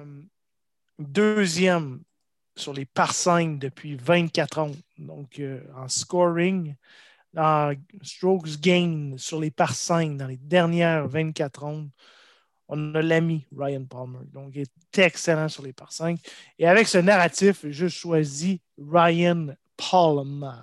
[0.97, 2.01] deuxième,
[2.55, 4.71] sur les par 5 depuis 24 ans.
[4.97, 6.75] Donc, euh, en scoring,
[7.35, 11.89] en strokes gain sur les par 5 dans les dernières 24 rondes,
[12.67, 14.25] on a l'ami Ryan Palmer.
[14.33, 16.19] Donc, il est excellent sur les par 5.
[16.57, 19.47] Et avec ce narratif, je choisis Ryan
[19.77, 20.61] Palmer.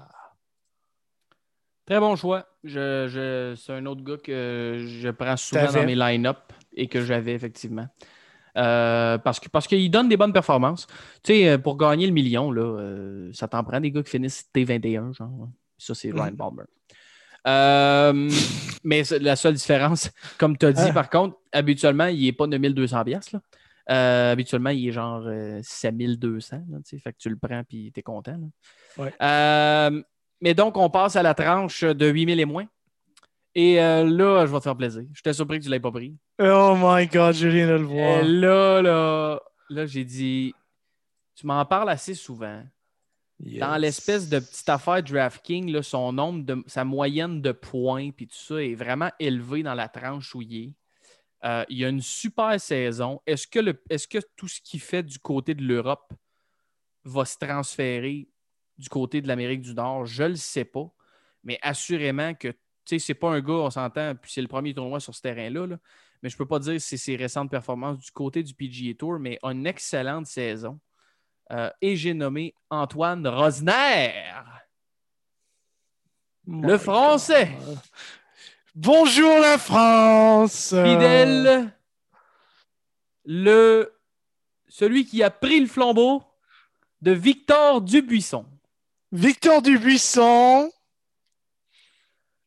[1.86, 2.46] Très bon choix.
[2.64, 7.32] Je, c'est un autre gars que je prends souvent dans mes line-up et que j'avais
[7.32, 7.88] effectivement.
[8.58, 10.86] Euh, parce qu'il parce qu'il donne des bonnes performances.
[11.22, 14.10] Tu sais, euh, pour gagner le million, là, euh, ça t'en prend des gars qui
[14.10, 15.48] finissent T21, genre.
[15.78, 16.64] Ça, c'est Ryan Palmer.
[18.84, 20.92] mais la seule différence, comme tu as dit, ah.
[20.92, 23.34] par contre, habituellement, il n'est pas 9200 pièces
[23.84, 25.28] habituellement, il est genre
[25.60, 26.62] 7200.
[27.02, 28.38] fait que tu le prends et tu es content.
[30.40, 32.66] mais donc, on passe à la tranche de 8000 et moins.
[33.54, 35.02] Et là, je vais te faire plaisir.
[35.12, 36.16] J'étais surpris que tu ne l'aies pas pris.
[36.40, 38.22] Oh my God, je viens de le voir.
[38.22, 40.54] là, là, là, j'ai dit,
[41.34, 42.62] tu m'en parles assez souvent.
[43.40, 48.28] Dans l'espèce de petite affaire DraftKings, là, son nombre de sa moyenne de points puis
[48.28, 50.74] tout ça est vraiment élevé dans la tranche où il est.
[51.44, 53.20] Euh, il y a une super saison.
[53.26, 56.12] Est-ce que, le, est-ce que tout ce qu'il fait du côté de l'Europe
[57.04, 58.28] va se transférer
[58.78, 60.06] du côté de l'Amérique du Nord?
[60.06, 60.88] Je ne le sais pas.
[61.42, 62.54] Mais assurément que
[62.86, 65.66] sais, c'est pas un gars, on s'entend, puis c'est le premier tournoi sur ce terrain-là.
[65.66, 65.76] Là
[66.22, 68.94] mais je ne peux pas dire si c'est ses récentes performances du côté du PGA
[68.94, 70.78] Tour, mais une excellente saison.
[71.50, 74.12] Euh, et j'ai nommé Antoine Rosner.
[76.46, 77.50] le français.
[78.74, 80.68] Bonjour la France.
[80.68, 81.74] Fidèle.
[83.24, 83.92] Le,
[84.68, 86.22] celui qui a pris le flambeau
[87.00, 88.46] de Victor Dubuisson.
[89.10, 90.70] Victor Dubuisson.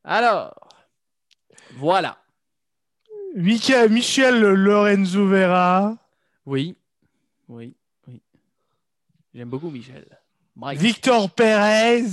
[0.06, 0.70] Alors,
[1.78, 2.18] voilà.
[3.36, 5.98] Michel Lorenzo Vera.
[6.46, 6.78] Oui,
[7.48, 7.76] oui,
[8.08, 8.22] oui.
[9.34, 10.06] J'aime beaucoup Michel.
[10.76, 12.04] Victor Pérez.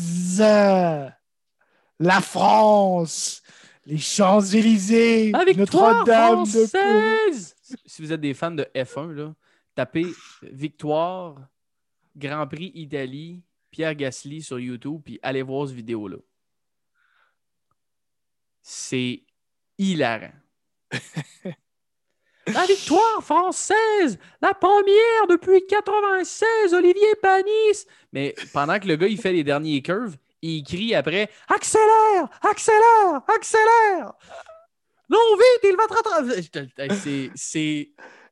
[2.01, 3.43] La France.
[3.85, 5.33] Les Champs-Élysées.
[5.55, 6.67] Notre-Dame de
[7.85, 9.35] Si vous êtes des fans de F1, là,
[9.75, 10.07] tapez
[10.43, 11.37] Victoire,
[12.17, 16.17] Grand Prix Italie, Pierre Gasly sur YouTube, puis allez voir cette vidéo-là.
[18.63, 19.25] C'est
[19.79, 20.33] hilarant.
[22.47, 27.87] La victoire française, la première depuis 96, Olivier Panis.
[28.13, 33.23] Mais pendant que le gars il fait les derniers curves, il crie après Accélère, accélère,
[33.29, 34.13] accélère.
[35.09, 37.31] Non, vite, il va te rattraper.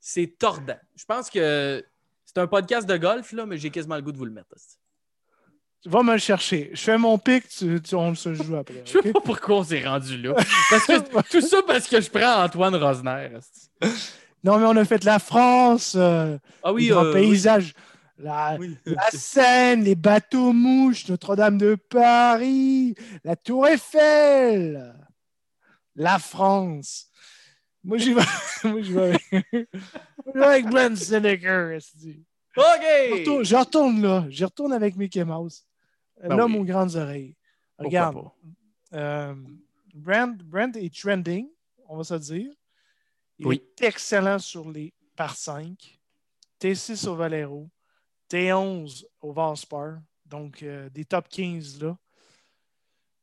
[0.01, 0.81] C'est tordant.
[0.97, 1.85] Je pense que
[2.25, 4.57] c'est un podcast de golf, là, mais j'ai quasiment le goût de vous le mettre.
[5.87, 6.71] Va me le chercher.
[6.75, 8.83] Je fais mon pic, tu, on se joue après.
[8.85, 10.35] Je sais pas pourquoi on s'est rendu là.
[11.31, 13.31] tout ça parce que je prends Antoine Rosner.
[14.45, 17.75] Non, mais on a fait la France, euh, ah oui, euh, paysage,
[18.19, 18.59] la,
[19.13, 24.95] Seine, les bateaux mouches, Notre-Dame de Paris, la Tour Eiffel,
[25.95, 27.09] la France.
[27.83, 28.23] Moi, j'y vais,
[28.65, 29.17] moi, j'y vais
[30.35, 31.79] avec, Glenn Seneker.
[32.57, 33.45] OK!
[33.45, 34.27] Je retourne, là.
[34.29, 35.67] Je retourne avec Mickey Mouse.
[36.23, 37.35] Ben L'homme aux grandes oreilles.
[37.79, 38.29] Regarde.
[38.93, 39.35] Euh,
[39.95, 41.49] Brand, est trending,
[41.89, 42.53] on va se dire.
[43.39, 45.99] Il est excellent sur les par 5.
[46.61, 47.71] T6 au Valero.
[48.29, 49.99] T11 au Valspar.
[50.27, 51.97] Donc, euh, des top 15 là.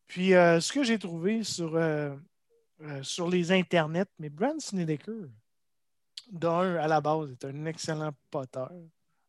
[0.08, 1.80] Puis, euh, ce que j'ai trouvé sur,
[3.02, 5.28] sur les internets, mais Brand Snedeker,
[6.32, 8.72] d'un à la base, est un excellent poteur,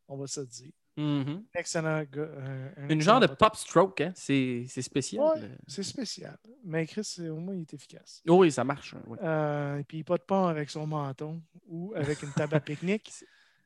[0.06, 0.72] on va se dire.
[0.98, 1.42] Mm-hmm.
[1.54, 2.22] Excellent gars.
[2.22, 4.12] Euh, Une genre de pop stroke, hein?
[4.16, 5.56] c'est spécial.
[5.68, 6.36] c'est spécial.
[6.64, 8.20] Mais Chris, au moins, il est efficace.
[8.28, 8.94] Oh oui, ça marche.
[8.94, 12.60] Hein, euh, et puis, pas de pont avec son menton ou avec une table à
[12.60, 13.12] pique-nique.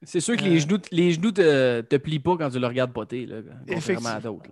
[0.03, 2.67] C'est sûr que les euh, genoux, les genoux te, te plient pas quand tu le
[2.67, 4.51] regardes poter, là, contrairement à d'autres.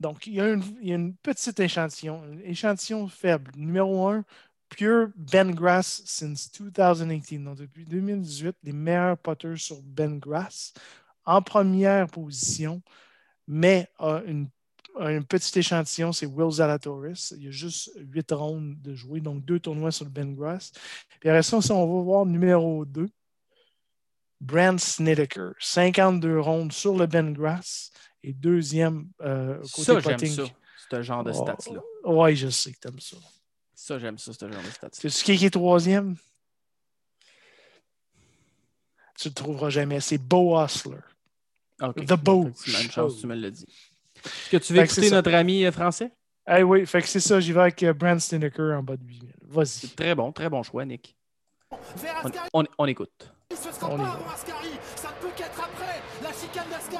[0.00, 3.52] Donc, il y, a une, il y, a une, petite échantillon, un échantillon faible.
[3.56, 4.24] Numéro un,
[4.70, 7.38] Pure Ben Grass since 2018.
[7.44, 10.72] Donc, depuis 2018, les meilleurs potters sur Ben Grass
[11.24, 12.82] en première position,
[13.46, 14.48] mais une,
[14.98, 17.34] un petit échantillon, c'est Will Zalatoris.
[17.36, 20.72] Il y a juste huit rondes de jouer, donc deux tournois sur le Ben Grass.
[21.20, 23.08] Puis après ça, on va voir numéro 2,
[24.40, 25.52] Brand Snedeker.
[25.58, 27.90] 52 rondes sur le Ben Grass
[28.22, 30.44] et deuxième euh, côté ça, j'aime ça,
[30.90, 31.80] ce genre de stats-là.
[32.04, 33.16] Oh, oui, je sais que t'aimes ça.
[33.74, 34.88] Ça, j'aime ça, ce genre de stats.
[34.92, 36.16] C'est qui est troisième?
[39.20, 40.00] Tu ne le trouveras jamais.
[40.00, 41.00] C'est Beau Hustler.
[41.78, 42.44] The Beau.
[42.44, 43.66] Même chose, tu me l'as dit.
[44.24, 46.10] Est-ce que tu veux écouter notre ami euh, français?
[46.48, 47.38] Eh oui, fait que c'est ça.
[47.38, 49.34] J'y vais avec euh, Brand Stineker en bas de 8000.
[49.42, 49.88] Vas-y.
[49.90, 51.14] Très bon, très bon choix, Nick.
[52.54, 53.30] On, on écoute.
[53.50, 55.99] Il se sera pas avant Ascari, ça ne peut qu'être après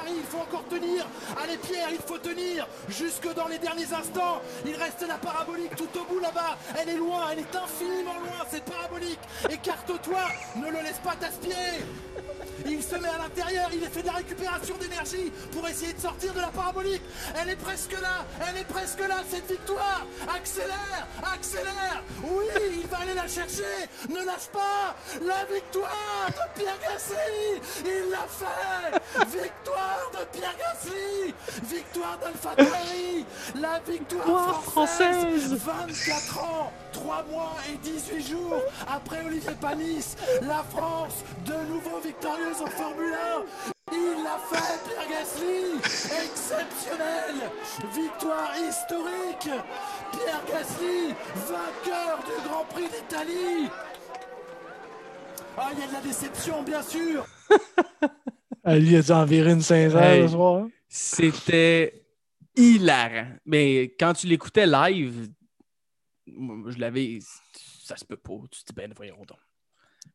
[0.07, 1.05] il faut encore tenir.
[1.41, 4.41] Allez Pierre, il faut tenir jusque dans les derniers instants.
[4.65, 6.57] Il reste la parabolique tout au bout là-bas.
[6.79, 9.19] Elle est loin, elle est infiniment loin cette parabolique.
[9.49, 10.21] Écarte-toi,
[10.55, 11.83] ne le laisse pas t'aspirer.
[12.65, 16.33] Il se met à l'intérieur, il fait de la récupération d'énergie pour essayer de sortir
[16.33, 17.01] de la parabolique.
[17.41, 20.05] Elle est presque là, elle est presque là, cette victoire.
[20.35, 22.03] Accélère, accélère.
[22.23, 22.45] Oui,
[22.81, 23.89] il va aller la chercher.
[24.09, 24.95] Ne lâche pas.
[25.21, 27.61] La victoire de Pierre Gasly.
[27.85, 28.99] Il l'a fait.
[29.25, 31.33] Victoire de Pierre Gasly.
[31.63, 32.55] Victoire d'Alpha
[33.59, 35.53] La victoire française.
[35.53, 40.15] 24 ans, 3 mois et 18 jours après Olivier Panis.
[40.41, 43.93] La France, de nouveau victorieuse en Formule 1.
[43.93, 45.77] Il l'a fait, Pierre Gasly.
[46.25, 47.49] Exceptionnel.
[47.93, 49.49] Victoire historique.
[50.11, 51.13] Pierre Gasly,
[51.47, 53.69] vainqueur du Grand Prix d'Italie.
[55.57, 57.25] Ah, il y a de la déception, bien sûr.
[58.63, 60.67] Ah, lui a dû en virer une 5 heures soir?
[60.87, 62.05] C'était
[62.55, 63.33] hilarant.
[63.43, 65.29] Mais quand tu l'écoutais live,
[66.27, 67.17] je l'avais.
[67.83, 68.35] Ça se peut pas.
[68.51, 69.39] Tu te dis, ben, voyons donc.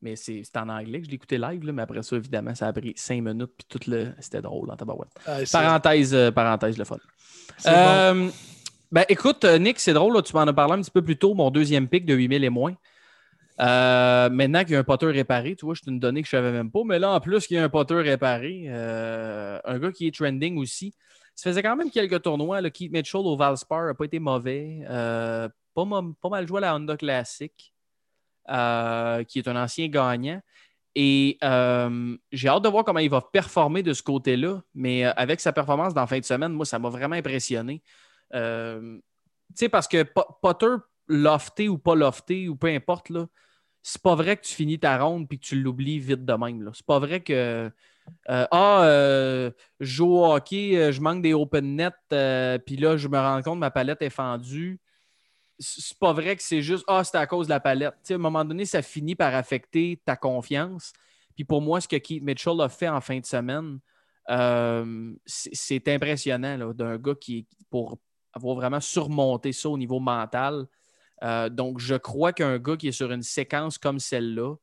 [0.03, 2.73] Mais c'est en anglais que je l'écoutais live, là, mais après ça, évidemment, ça a
[2.73, 4.13] pris cinq minutes, puis tout le.
[4.21, 5.11] C'était drôle en tabarouette.
[5.27, 6.99] Ah, parenthèse, euh, parenthèse, le fun.
[7.67, 8.29] Euh,
[8.93, 11.35] ben, écoute, euh, Nick, c'est drôle, tu m'en as parlé un petit peu plus tôt,
[11.35, 12.75] mon deuxième pic de 8000 et moins.
[13.59, 16.37] maintenant qu'il y a un poteur réparé, tu vois, je te une donnée que je
[16.37, 19.79] ne savais même pas, mais là, en plus qu'il y a un poteur réparé, un
[19.79, 20.93] gars qui est trending aussi.
[21.35, 22.63] Ça faisait quand même quelques tournois.
[22.63, 24.81] Là, Keith Mitchell au Valspar n'a pas été mauvais.
[24.89, 27.73] pas, pas, mal joué à la Honda Classic.
[28.49, 30.41] Euh, qui est un ancien gagnant.
[30.95, 34.63] Et euh, j'ai hâte de voir comment il va performer de ce côté-là.
[34.73, 37.83] Mais euh, avec sa performance dans la fin de semaine, moi, ça m'a vraiment impressionné.
[38.33, 38.39] tu
[39.55, 40.05] sais, parce que
[40.41, 40.77] Potter,
[41.09, 43.27] lofté ou pas lofté, ou peu importe, là,
[43.83, 46.71] c'est pas vrai que tu finis ta ronde et que tu l'oublies vite de même.
[46.73, 47.71] C'est pas vrai que
[48.29, 51.95] Ah, je joue hockey, je manque des open net,
[52.65, 54.81] puis là, je me rends compte que ma palette est fendue
[55.59, 57.95] c'est pas vrai que c'est juste Ah, c'est à cause de la palette.
[58.11, 60.93] à un moment donné, ça finit par affecter ta confiance.
[61.35, 63.79] Puis pour moi, ce que Keith Mitchell a fait en fin de semaine,
[64.31, 67.99] euh, c'est impressionnant d'un gars qui, pour
[68.33, 70.67] avoir vraiment surmonté ça au niveau mental.
[71.23, 74.55] Euh, donc, je crois qu'un gars qui est sur une séquence comme celle-là,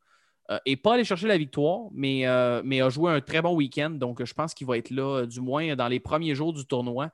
[0.51, 2.25] euh, pas allé chercher la victoire, mais,
[2.63, 3.91] mais a joué un très bon week-end.
[3.91, 7.09] Donc, je pense qu'il va être là, du moins dans les premiers jours du tournoi.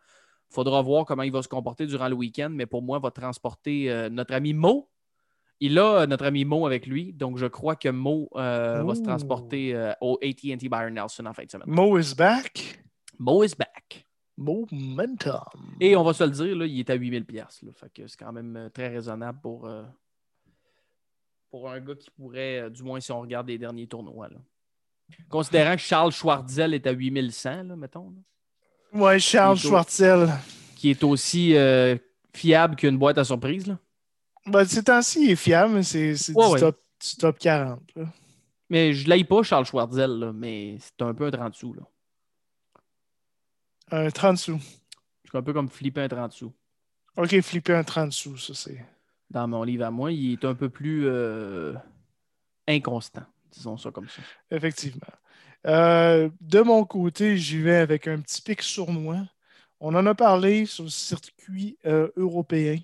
[0.50, 3.04] Il faudra voir comment il va se comporter durant le week-end, mais pour moi, il
[3.04, 4.90] va transporter euh, notre ami Mo.
[5.60, 8.96] Il a euh, notre ami Mo avec lui, donc je crois que Mo euh, va
[8.96, 11.70] se transporter au AT&T Byron Nelson en fin de semaine.
[11.70, 12.84] Mo is back?
[13.20, 14.06] Mo is back.
[14.38, 15.44] Momentum.
[15.82, 17.64] Et on va se le dire, là, il est à 8000 pièces.
[17.94, 19.70] C'est quand même très raisonnable pour,
[21.52, 24.30] pour un gars qui pourrait, du moins si on regarde les derniers tournois.
[25.30, 28.16] Considérant que Charles Schwartzel est à 8100, là, mettons.
[28.94, 30.30] Ouais, Charles Schwartzel.
[30.76, 31.98] Qui est aussi euh,
[32.34, 33.68] fiable qu'une boîte à surprise.
[33.68, 33.78] Là.
[34.46, 37.82] Ben, ces temps-ci, il est fiable, mais c'est du, top, 40.
[38.70, 41.74] Mais je l'aille pas, Charles Schwartzel, mais c'est un peu un 30 sous.
[41.74, 41.84] Là.
[43.92, 44.60] Un 30 sous.
[45.26, 46.54] C'est un peu comme flipper un 30 sous.
[47.18, 48.86] OK, flipper un 30 sous, ça c'est.
[49.30, 51.74] Dans mon livre à moi, il est un peu plus euh,
[52.68, 54.22] inconstant, disons ça comme ça.
[54.50, 55.08] Effectivement.
[55.68, 59.26] Euh, de mon côté, j'y vais avec un petit pic sournois.
[59.80, 62.80] On en a parlé sur le circuit euh, européen.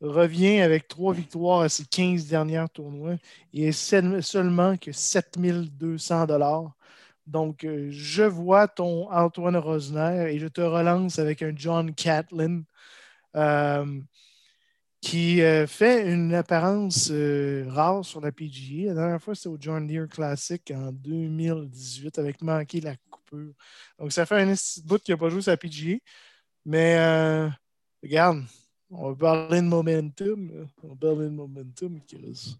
[0.00, 3.16] Revient avec trois victoires à ses 15 dernières tournois
[3.54, 6.72] et seulement que 7200 dollars.
[7.26, 12.62] Donc, euh, je vois ton Antoine Rosner et je te relance avec un John Catlin
[15.02, 18.86] qui euh, fait une apparence euh, rare sur la PGA.
[18.86, 23.52] La dernière fois, c'était au John Deere Classic en 2018 avec manqué la coupure.
[23.98, 25.96] Donc, ça fait un bout qui n'a pas joué sur la PGA.
[26.64, 27.48] Mais euh,
[28.00, 28.44] regarde,
[28.90, 30.68] on va parler de momentum.
[30.84, 32.56] On va parler de momentum, Chris.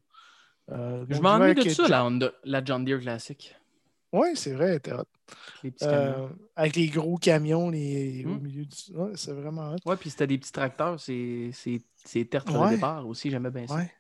[0.69, 2.11] Je m'ennuie de ça, la,
[2.43, 3.55] la John Deere Classic.
[4.13, 4.81] Oui, c'est vrai,
[5.83, 8.25] euh, avec les gros camions les...
[8.27, 8.43] au hmm.
[8.43, 8.77] milieu du.
[8.95, 9.79] Ouais, c'est vraiment hot.
[9.87, 11.51] Ouais, puis c'était des petits tracteurs, c'est
[12.31, 13.77] terre sur le départ aussi, j'aimais bien ça.
[13.77, 13.91] Ouais.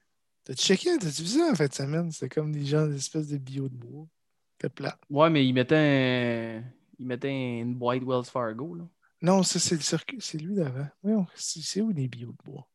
[0.44, 2.10] T'as-tu checké, t'as-tu vu ça en fin de semaine?
[2.10, 4.06] C'était comme des gens, des espèces de bio de bois.
[4.52, 4.98] C'était plat.
[5.08, 6.64] Ouais, mais ils mettaient, un...
[6.98, 8.74] ils mettaient une boîte Wells Fargo.
[8.74, 8.84] Là.
[9.22, 10.88] Non, ça, c'est le circuit, c'est lui d'avant.
[11.04, 12.68] Oui, c'est où les bio de bois?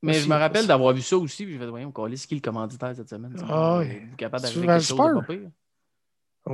[0.00, 2.40] Mais je me rappelle d'avoir vu ça aussi, puis je vais voyons, qu'il est le
[2.40, 3.34] commanditaire cette semaine?
[3.48, 4.00] Ah, oui.
[4.16, 5.50] capable d'arriver quelque chose de pas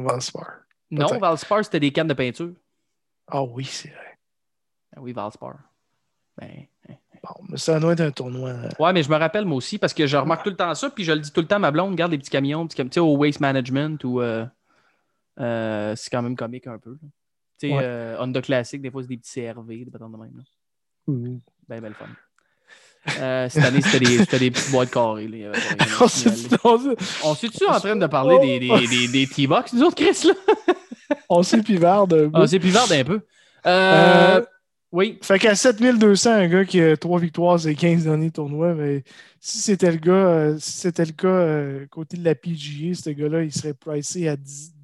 [0.03, 0.61] Valspar.
[0.90, 2.53] Non, Valspar, c'était des cannes de peinture.
[3.26, 4.18] Ah oui, c'est vrai.
[4.97, 5.57] Ah oui, Valspar.
[6.36, 6.95] Ben, hein, hein.
[7.22, 8.51] Bon, mais ça doit être un tournoi.
[8.51, 10.74] Euh, ouais, mais je me rappelle moi aussi parce que je remarque tout le temps
[10.74, 12.66] ça, puis je le dis tout le temps à ma blonde, garde les petits camions,
[12.66, 14.45] petits camions au waste management ou euh,
[15.40, 16.99] euh, c'est quand même comique un peu.
[17.59, 20.36] Tu sais, Honda Classic, des fois, c'est des petits CRV, des bâtons de même.
[20.36, 20.42] Là.
[21.07, 21.38] Mmh.
[21.68, 22.09] Ben, belle fun.
[23.07, 25.29] Cette année, c'était des, des, petites boîtes carrées.
[25.29, 25.53] Là.
[26.01, 30.27] on s'est-tu en train de parler des, des, des, des T-Box, nous autres, Chris?
[30.27, 30.75] Là?
[31.29, 32.39] on s'est pivarde un peu.
[32.39, 33.21] On s'est pivarde un peu.
[33.67, 34.41] Euh,
[34.93, 35.19] oui.
[35.23, 39.03] Fait qu'à 7200, un gars qui a 3 victoires et 15 derniers tournois, mais
[39.41, 43.11] si c'était le gars, euh, si c'était le cas euh, côté de la PGA, ce
[43.11, 44.37] gars-là, il serait pricé à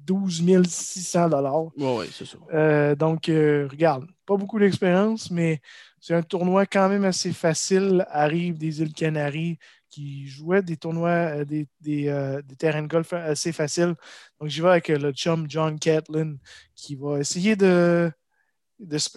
[0.05, 1.29] 12 600
[1.77, 2.37] Oui, oui, c'est ça.
[2.53, 5.61] Euh, donc, regarde, pas beaucoup d'expérience, mais
[5.99, 8.05] c'est un tournoi quand même assez facile.
[8.09, 9.57] Arrive des îles Canaries
[9.89, 13.95] qui jouaient des tournois, des, des, des, terrains de golf assez faciles.
[14.39, 16.35] Donc, j'y vais avec le chum John Catlin
[16.75, 18.11] qui va essayer de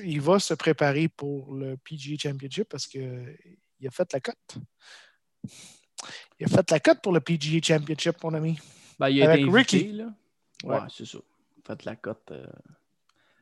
[0.03, 3.37] il va se préparer pour le PGA Championship parce qu'il
[3.87, 4.59] a fait la cote.
[6.39, 8.59] Il a fait la cote pour le PGA Championship, mon ami.
[8.99, 9.93] Ben, il a Avec été invité, Ricky.
[9.93, 10.07] Là.
[10.65, 11.19] Ouais, c'est ça.
[11.67, 12.47] Fait la cote, euh,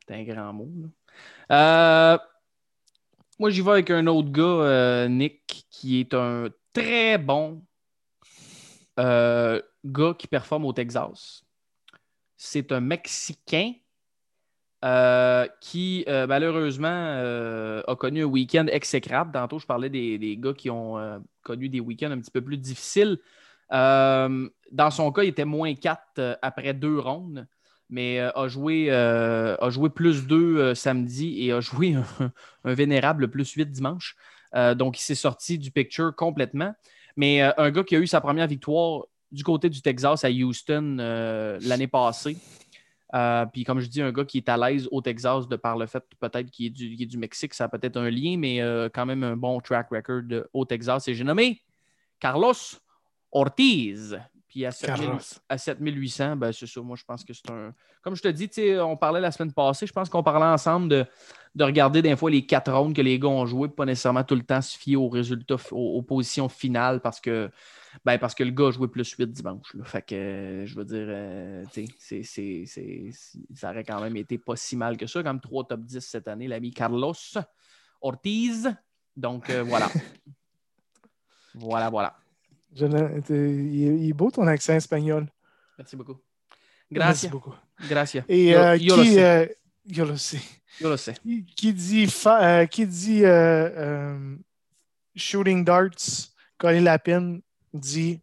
[0.06, 0.68] c'est un grand mot.
[1.50, 2.18] Euh,
[3.38, 7.62] moi, j'y vais avec un autre gars, euh, Nick, qui est un très bon
[8.96, 11.44] gars qui performe au Texas.
[12.36, 13.72] C'est un Mexicain
[14.84, 19.30] euh, qui euh, malheureusement euh, a connu un week-end exécrable.
[19.30, 23.18] Tantôt, je parlais des, gars qui ont connu des week-ends un petit peu plus difficiles.
[23.72, 27.46] Dans son cas, il était moins 4 après deux rondes,
[27.88, 31.94] mais a, joué, a joué plus 2 samedi et a joué
[32.64, 34.16] un, vénérable plus 8 dimanche.
[34.76, 36.74] donc, il s'est sorti du picture complètement.
[37.16, 40.96] Mais un gars qui a eu sa première victoire du côté du Texas à Houston
[41.60, 42.36] l'année passée.
[43.14, 45.76] Euh, puis comme je dis, un gars qui est à l'aise au Texas de par
[45.76, 49.04] le fait peut-être qu'il est, du Mexique, ça a peut-être un lien, mais euh, quand
[49.04, 51.08] même un bon track record au Texas.
[51.08, 51.60] Et j'ai nommé
[52.20, 52.54] Carlos
[53.32, 54.18] Ortiz.
[54.46, 56.80] Puis à, 7800, ben, c'est ça.
[56.82, 57.72] Moi, je pense que c'est un.
[58.02, 61.06] Comme je te dis, on parlait la semaine passée, je pense qu'on parlait ensemble de,
[61.64, 64.42] regarder des fois les quatre rounds que les gars ont joués, pas nécessairement tout le
[64.42, 67.50] temps se fier aux résultats, aux positions finales, parce que
[68.04, 69.76] ben, parce que le gars a joué plus 8 dimanche.
[69.84, 71.64] Fait que, euh, je veux dire, euh,
[73.54, 75.22] ça aurait quand même été pas si mal que ça.
[75.22, 77.14] Comme 3 top 10 cette année, l'ami Carlos
[78.00, 78.74] Ortiz.
[79.16, 79.88] Donc, euh, voilà.
[81.54, 82.16] voilà, voilà.
[82.76, 85.26] Il, est beau ton accent espagnol.
[85.78, 86.16] Merci beaucoup.
[86.90, 87.54] Merci beaucoup.
[87.88, 88.24] Gracias.
[88.28, 89.14] Et yo, qui,
[89.86, 90.14] yo lo.
[90.80, 91.14] Yo lo sais.
[91.56, 92.06] Qui dit,
[92.70, 93.22] qui dit
[95.14, 97.42] shooting darts, coller la peine,
[97.72, 98.20] dit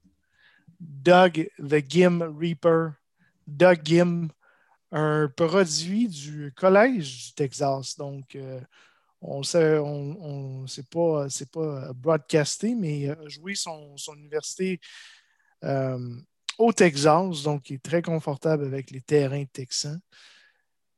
[0.80, 2.94] Doug the Gim Reaper.
[3.48, 4.28] Doug Gim,
[4.92, 7.98] un produit du Collège du Texas.
[7.98, 8.60] Donc, euh,
[9.22, 14.80] on sait, on, c'est pas, c'est pas broadcasté, mais il a joué son, université
[15.64, 16.16] euh,
[16.58, 20.00] au Texas, donc il est très confortable avec les terrains texans.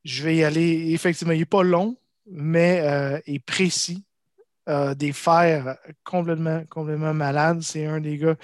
[0.04, 4.04] Je vais y aller, effectivement, il n'est pas long, mais euh, il est précis.
[4.70, 7.62] Euh, des fers complètement, complètement malades.
[7.62, 8.36] C'est un des gars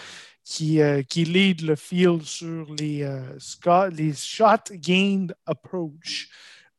[0.43, 6.29] qui, euh, qui lead le field sur les, euh, les shot gained approach.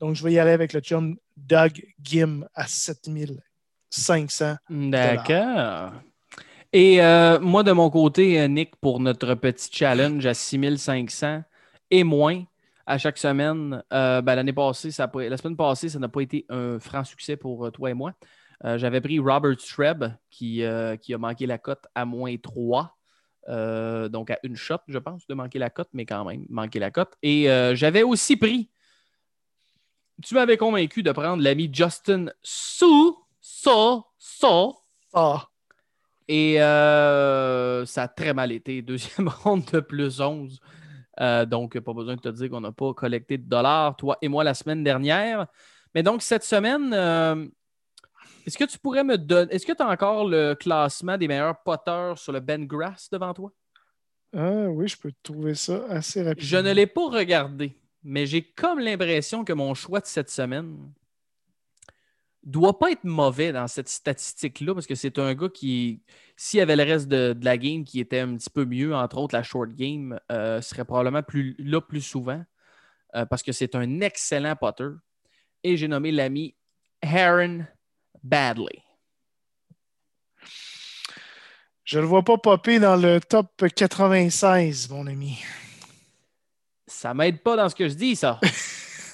[0.00, 4.56] Donc, je vais y aller avec le chum Doug Gim à 7500.
[4.70, 5.92] D'accord.
[6.72, 6.98] Et
[7.40, 11.42] moi, de mon côté, Nick, pour notre petit challenge à 6500
[11.90, 12.44] et moins
[12.86, 16.78] à chaque semaine, ben, l'année passée, ça la semaine passée, ça n'a pas été un
[16.78, 18.14] franc succès pour toi et moi.
[18.64, 22.96] Euh, j'avais pris Robert Streb qui, euh, qui, a manqué la cote à moins 3.
[23.48, 26.78] Euh, donc à une shot, je pense, de manquer la cote, mais quand même, manquer
[26.78, 27.14] la cote.
[27.22, 27.44] Et
[27.74, 28.70] j'avais aussi pris,
[30.22, 34.76] tu m'avais convaincu de prendre l'ami Justin Su, So, So,
[36.26, 38.82] Et ça a très mal été.
[38.82, 40.60] Deuxième ronde de plus 11.
[41.46, 44.44] donc, pas besoin de te dire qu'on n'a pas collecté de dollars, toi et moi,
[44.44, 45.46] la semaine dernière.
[45.94, 46.92] Mais donc, cette semaine,
[48.48, 49.52] est-ce que tu pourrais me donner.
[49.52, 53.34] Est-ce que tu as encore le classement des meilleurs poteurs sur le Ben Grass devant
[53.34, 53.52] toi?
[54.34, 56.48] Ah oui, je peux trouver ça assez rapidement.
[56.48, 60.92] Je ne l'ai pas regardé, mais j'ai comme l'impression que mon choix de cette semaine
[62.44, 66.02] doit pas être mauvais dans cette statistique-là, parce que c'est un gars qui,
[66.36, 69.18] s'il y avait le reste de, la game qui était un petit peu mieux, entre
[69.18, 72.42] autres la short game, euh, serait probablement plus, là plus souvent,
[73.16, 74.88] euh, parce que c'est un excellent potter.
[75.62, 76.54] Et j'ai nommé l'ami
[77.02, 77.66] Aaron
[78.22, 78.82] badly.
[81.84, 85.38] Je ne le vois pas popper dans le top 96, mon ami.
[86.88, 88.40] Ça m'aide pas dans ce que je dis, ça.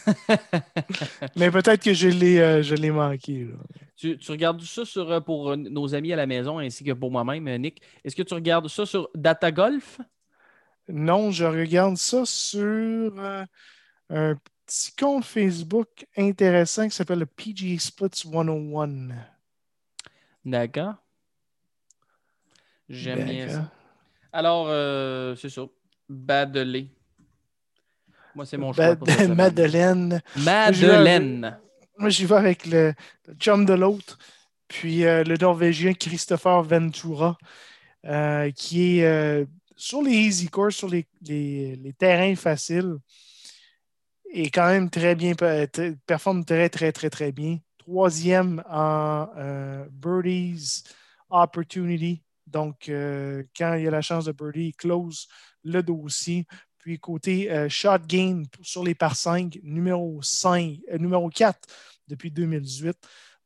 [1.36, 3.48] Mais peut-être que je l'ai, euh, manqué.
[3.96, 7.10] Tu, regardes ça sur, euh, pour euh, nos amis à la maison ainsi que pour
[7.10, 7.82] moi-même, Nick.
[8.04, 10.00] Est-ce que tu regardes ça sur Data Golf?
[10.88, 13.18] Non, je regarde ça sur
[14.10, 19.08] un petit compte Facebook intéressant qui s'appelle le PGA Splits 101.
[20.44, 20.94] D'accord.
[22.88, 23.72] J'aime bien ça.
[24.32, 24.66] Alors,
[25.38, 25.62] c'est ça.
[26.06, 26.93] Badelé.
[28.34, 28.96] Moi, c'est mon choix.
[29.28, 30.20] Madeleine.
[30.36, 31.58] Madeleine.
[31.98, 32.92] Moi, j'y vais avec le,
[33.38, 34.18] chum de l'autre,
[34.66, 37.38] puis euh, le Norvégien Christopher Ventura,
[38.04, 39.44] euh, qui est euh,
[39.76, 41.06] sur les easy course, sur les,
[41.96, 42.96] terrains faciles,
[44.32, 45.34] et quand même très bien,
[46.06, 47.58] performe très, très, très, très bien.
[47.78, 49.28] Troisième en
[49.92, 50.82] Birdies
[51.30, 52.22] Opportunity.
[52.44, 52.90] Donc,
[53.56, 55.28] quand il y a la chance de birdie, il close
[55.62, 56.46] le dossier.
[56.84, 61.58] Puis côté euh, shot gain sur les par 5, numéro 5, euh, numéro 4
[62.08, 62.94] depuis 2018.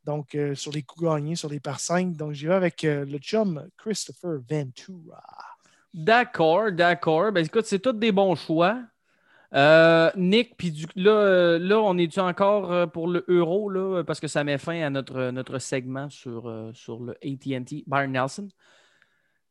[0.05, 2.17] Donc, euh, sur les coups gagnés, sur les par 5.
[2.17, 5.23] Donc, j'y vais avec le chum Christopher Ventura.
[5.95, 7.31] D'accord, d'accord.
[7.31, 8.83] Ben, écoute, c'est tous des bons choix.
[10.17, 14.59] Nick, puis là, là, on est-tu encore pour le euro, là, parce que ça met
[14.59, 18.49] fin à notre, notre segment sur, sur le ATT Byron Nelson.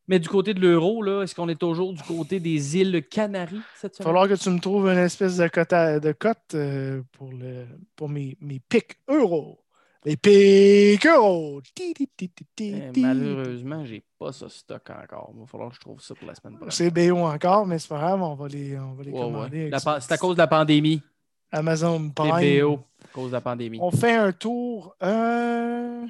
[0.08, 3.96] Mais du côté de l'euro, est-ce qu'on est toujours du côté des îles Canaries cette
[3.96, 4.06] semaine?
[4.10, 7.32] Il va falloir que tu me trouves une espèce de cote, de cote euh, pour,
[7.34, 9.60] le, pour mes, mes pics euros.
[10.06, 11.62] Les pics euros!
[12.62, 15.32] Eh, malheureusement, je n'ai pas ce stock encore.
[15.34, 16.72] Il va falloir que je trouve ça pour la semaine prochaine.
[16.72, 19.70] C'est BO encore, mais c'est pas grave, on va les, on va les commander.
[20.00, 21.02] C'est à cause de la pandémie.
[21.52, 22.36] Amazon Prime.
[22.40, 23.80] C'est BO à cause de la pandémie.
[23.82, 26.06] On fait un tour euh,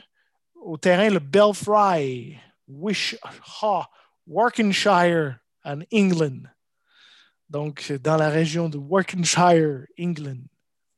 [0.62, 2.38] au terrain, le Belfry.
[2.68, 3.16] Wish,
[3.62, 3.90] ha,
[4.26, 6.48] Warkenshire en England.
[7.50, 10.50] Donc, dans la région de Warkenshire, England.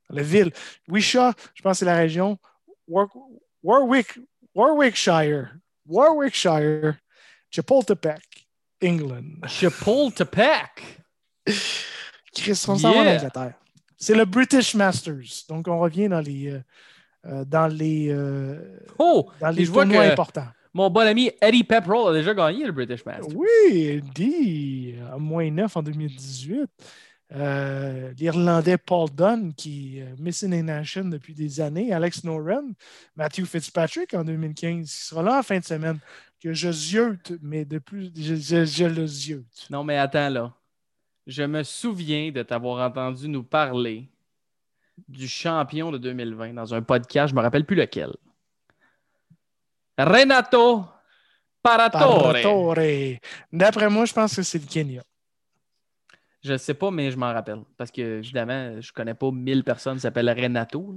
[0.09, 0.51] La ville.
[0.87, 2.39] Wisha, je pense que c'est la région.
[3.61, 4.19] Warwick,
[4.55, 5.51] Warwickshire.
[5.85, 6.97] Warwickshire.
[7.51, 8.47] Chapultepec,
[8.81, 9.47] England.
[9.47, 11.03] Chapultepec.
[12.33, 13.53] Chris, on s'en va en Angleterre.
[13.97, 15.45] C'est le British Masters.
[15.49, 16.63] Donc, on revient dans les, euh,
[17.25, 20.47] euh, dans les, euh, oh, dans les tournois importants.
[20.73, 23.35] Mon bon ami Eddie Pepperell a déjà gagné le British Masters.
[23.35, 26.69] Oui, Eddie, à moins 9 en 2018.
[27.35, 32.73] Euh, L'Irlandais Paul Dunn, qui est Missing in Action depuis des années, Alex Noren,
[33.15, 35.99] Matthew Fitzpatrick en 2015, qui sera là en fin de semaine.
[36.41, 39.67] Que je ziote, mais de plus, je, je, le ziote.
[39.69, 40.53] Non, mais attends là.
[41.27, 44.09] Je me souviens de t'avoir entendu nous parler
[45.07, 48.11] du champion de 2020 dans un podcast, je ne me rappelle plus lequel.
[49.99, 50.85] Renato
[51.61, 52.75] Paratore.
[53.51, 55.03] D'après moi, je pense que c'est le Kenya.
[56.41, 57.59] Je ne sais pas, mais je m'en rappelle.
[57.77, 60.95] Parce que, évidemment, je ne connais pas mille personnes qui s'appellent Renato.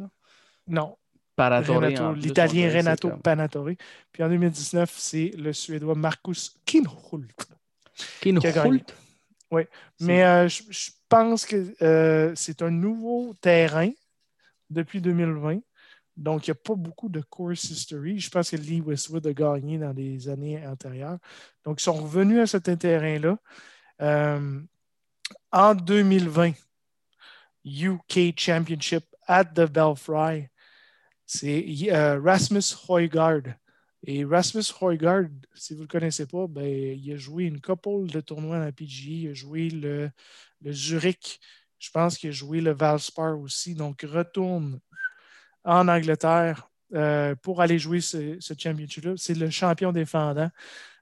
[0.69, 0.97] Non.
[1.35, 1.81] Paratore.
[2.15, 3.71] L'italien Renato Panatore.
[4.13, 7.49] Puis en 2019, c'est le Suédois Marcus Kinhult.
[8.21, 8.95] Kinhult?
[9.51, 9.63] Oui.
[10.01, 13.91] Mais euh, je, pense que euh, c'est un nouveau terrain
[14.71, 15.61] depuis 2020.
[16.17, 18.19] Donc, il n'y a pas beaucoup de course history.
[18.19, 21.19] Je pense que Lee Westwood a gagné dans les années antérieures.
[21.65, 23.39] Donc, ils sont revenus à cet terrain-là.
[24.03, 24.61] Euh,
[25.51, 26.53] en 2020,
[27.65, 30.49] UK Championship at the Belfry,
[31.25, 33.55] c'est euh, Rasmus Højgaard.
[34.05, 38.07] Et Rasmus Højgaard, si vous ne le connaissez pas, ben, il a joué une couple
[38.11, 39.13] de tournois dans la PGA.
[39.13, 40.11] Il a joué le,
[40.61, 41.41] le Zurich.
[41.79, 43.75] Je pense qu'il a joué le Valspar aussi.
[43.75, 44.81] Donc, retourne
[45.65, 49.15] en Angleterre euh, pour aller jouer ce, championship-là.
[49.17, 50.51] C'est le champion défendant.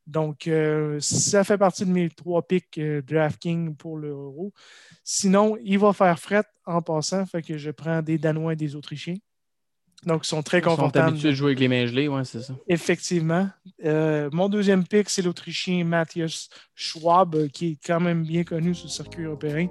[0.06, 4.52] Donc, euh, ça fait partie de mes trois picks euh, DraftKings pour l'Euro.
[5.02, 8.76] Sinon, il va faire fret en passant, fait que je prends des Danois et des
[8.76, 9.16] Autrichiens.
[10.06, 10.96] Donc, ils sont très confortables.
[10.96, 12.54] Ils sont habitués de jouer avec les mains gelées, oui, c'est ça.
[12.68, 13.50] Effectivement.
[13.84, 18.92] mon deuxième pick, c'est l'Autrichien Matthias Schwab, qui est quand même bien connu sur le
[18.92, 19.68] circuit européen.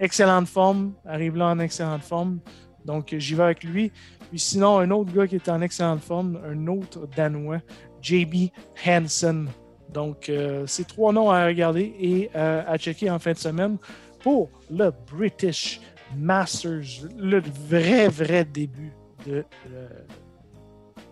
[0.00, 2.40] excellente forme, arrive là en excellente forme.
[2.88, 3.92] Donc, j'y vais avec lui.
[4.30, 7.60] Puis sinon, un autre gars qui est en excellente forme, un autre Danois,
[8.00, 8.48] JB
[8.86, 9.48] Hansen.
[9.92, 13.76] Donc, euh, c'est trois noms à regarder et euh, à checker en fin de semaine
[14.22, 15.80] pour le British
[16.16, 18.92] Masters, le vrai, vrai début
[19.26, 19.88] de euh,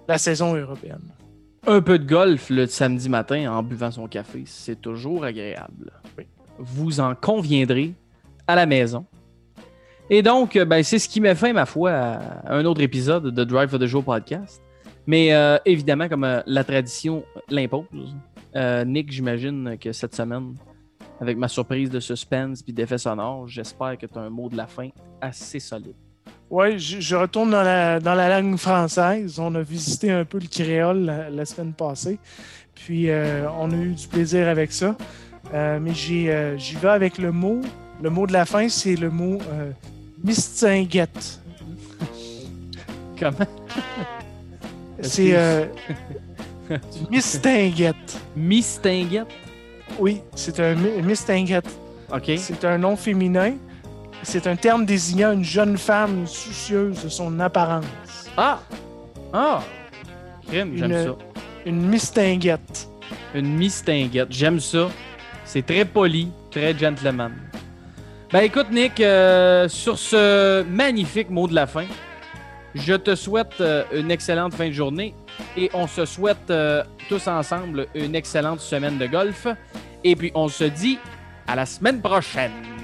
[0.08, 1.12] la saison européenne.
[1.66, 5.92] Un peu de golf le samedi matin en buvant son café, c'est toujours agréable.
[6.58, 7.92] Vous en conviendrez
[8.46, 9.04] à la maison.
[10.08, 13.34] Et donc, euh, ben, c'est ce qui met fin, ma foi, à un autre épisode
[13.34, 14.62] de Drive for the Show podcast.
[15.04, 17.84] Mais euh, évidemment, comme euh, la tradition l'impose,
[18.86, 20.54] Nick, j'imagine que cette semaine,
[21.20, 24.56] avec ma surprise de suspense puis d'effet sonore, j'espère que tu as un mot de
[24.56, 24.88] la fin
[25.20, 25.94] assez solide.
[26.48, 29.38] Oui, je, retourne dans la, dans la langue française.
[29.40, 32.18] On a visité un peu le créole la, semaine passée.
[32.74, 34.96] Puis on a eu du plaisir avec ça.
[35.52, 37.60] Mais j'y vais avec le mot.
[38.00, 39.38] Le mot de la fin, c'est le mot
[40.26, 41.40] mistinguette.
[43.18, 43.46] Comment?
[45.00, 45.70] c'est
[47.10, 48.20] mistinguette.
[48.36, 49.32] Mistinguette?
[49.98, 51.68] Oui, c'est un mistinguette.
[52.12, 52.32] OK.
[52.36, 53.54] C'est un nom féminin.
[54.22, 57.84] C'est un terme désignant une jeune femme soucieuse de son apparence.
[58.36, 58.60] Ah!
[59.32, 59.62] Ah!
[60.50, 61.16] j'aime ça.
[61.64, 62.88] Une mistinguette.
[63.34, 64.88] Une mistinguette, j'aime ça.
[65.44, 67.32] C'est très poli, très gentleman.
[68.36, 71.86] Ben écoute, Nick, euh, sur ce magnifique mot de la fin,
[72.74, 75.14] je te souhaite euh, une excellente fin de journée
[75.56, 79.46] et on se souhaite euh, tous ensemble une excellente semaine de golf.
[80.04, 80.98] Et puis on se dit
[81.46, 82.75] à la semaine prochaine.